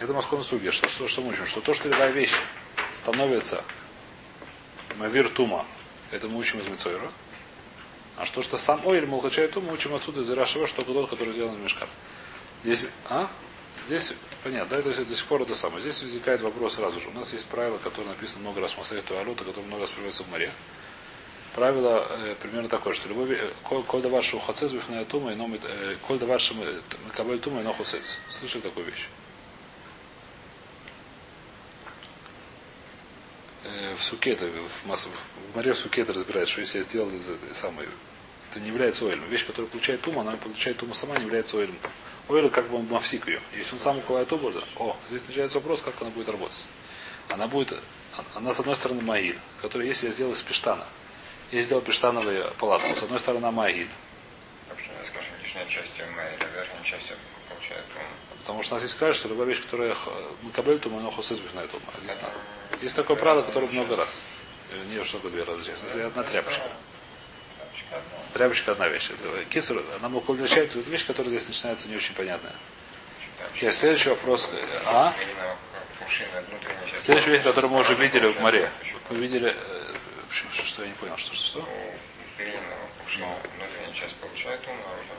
[0.00, 0.70] это Маскона суги.
[0.70, 1.46] Что, что, что мы учим?
[1.46, 2.34] Что то, что любая вещь
[2.94, 3.62] становится
[4.96, 5.64] Мавир Тума,
[6.10, 7.10] это мы учим из Мицойра.
[8.16, 11.32] А что, что сам Ойль Мулхачай Тума, мы учим отсюда из Ирашева, что тот, который
[11.32, 11.88] сделан в мешках.
[12.62, 13.28] Здесь, а?
[13.86, 14.12] Здесь,
[14.42, 15.82] понятно, да, то есть до сих пор это самое.
[15.82, 17.08] Здесь возникает вопрос сразу же.
[17.08, 20.22] У нас есть правило, которое написано много раз в Масаре Туалота, которое много раз приводится
[20.22, 20.50] в море.
[21.54, 25.60] Правило э, примерно такое, что любой ве- коль давар шу хацец вихная тума и номит
[25.64, 26.54] э, коль давар шу
[27.14, 28.18] кабель тума и но хуцец.
[28.28, 29.08] Слышали такую вещь?
[33.64, 36.84] Э, В суке это в, массу, в море в суке это разбирается, что если я
[36.84, 37.88] сделал из самой
[38.50, 39.24] это не является ойлем.
[39.28, 41.76] Вещь, которая получает тума, она получает тума сама, не является ойлем.
[42.28, 43.40] Ойл как бы он мавсик ее.
[43.56, 46.64] Если он сам укрывает туму, да, о, здесь начинается вопрос, как она будет работать.
[47.28, 47.74] Она будет,
[48.34, 50.86] она с одной стороны маиль, которая, если я сделал из пештана,
[51.50, 53.88] я сделал пештановую палатку, с одной стороны маиль,
[54.68, 57.12] Вообще, скажем, нижняя часть а верхняя часть
[57.48, 58.23] получает он.
[58.44, 59.96] Потому что у нас есть скажет, что любая вещь, которая
[60.42, 62.34] мы кабель тума, но хусыз на эту Здесь надо.
[62.82, 64.20] Есть такое правило, которое много раз.
[64.70, 65.78] Э, Не что такое две раза здесь.
[66.04, 66.62] Одна тряпочка.
[68.34, 68.88] Тряпочка одна.
[68.88, 69.10] Вещь.
[69.48, 72.52] Кисер, она означает эту вещь, которая здесь начинается не очень понятная.
[73.46, 74.50] Окей, следующий вопрос.
[74.88, 75.14] А?
[77.02, 78.70] Следующая вещь, которую мы уже видели в море.
[79.08, 79.56] Мы видели...
[79.56, 79.94] э,
[80.30, 81.58] Что, что, я не понял, что, что, что?
[81.60, 82.60] У переднего
[83.02, 83.26] пушина
[83.56, 85.13] внутренняя часть получает ум, а наружная.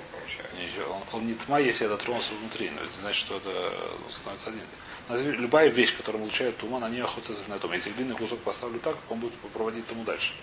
[0.83, 3.73] Он, он не тьма, если я дотронулся внутри, но это значит, что это
[4.09, 5.39] становится один.
[5.39, 7.71] Любая вещь, которая получает туман, на нее охотится на том.
[7.73, 10.33] Если глиняный кусок поставлю так, он будет проводить туму дальше.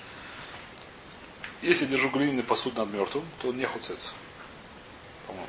[1.62, 4.12] Если держу глиняный посуд над мертвым, то он не охотится.
[5.26, 5.48] По-моему.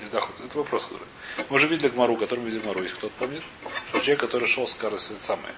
[0.00, 1.06] Или да, это вопрос, который.
[1.48, 3.42] Мы уже видели Гмару, который мы видели Гмару, если кто-то помнит,
[3.88, 5.54] что человек, который шел с это самое,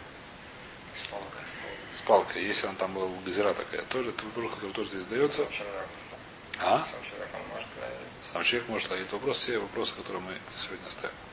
[1.05, 1.39] Спалка.
[1.93, 5.47] с палкой, если он там был газира такая, тоже, это вопрос, который тоже здесь дается.
[6.61, 6.87] А?
[6.91, 8.18] Сам человек, он может ловить.
[8.33, 11.28] Сам человек может ловить вопрос, все вопросы, которые мы сегодня ставим.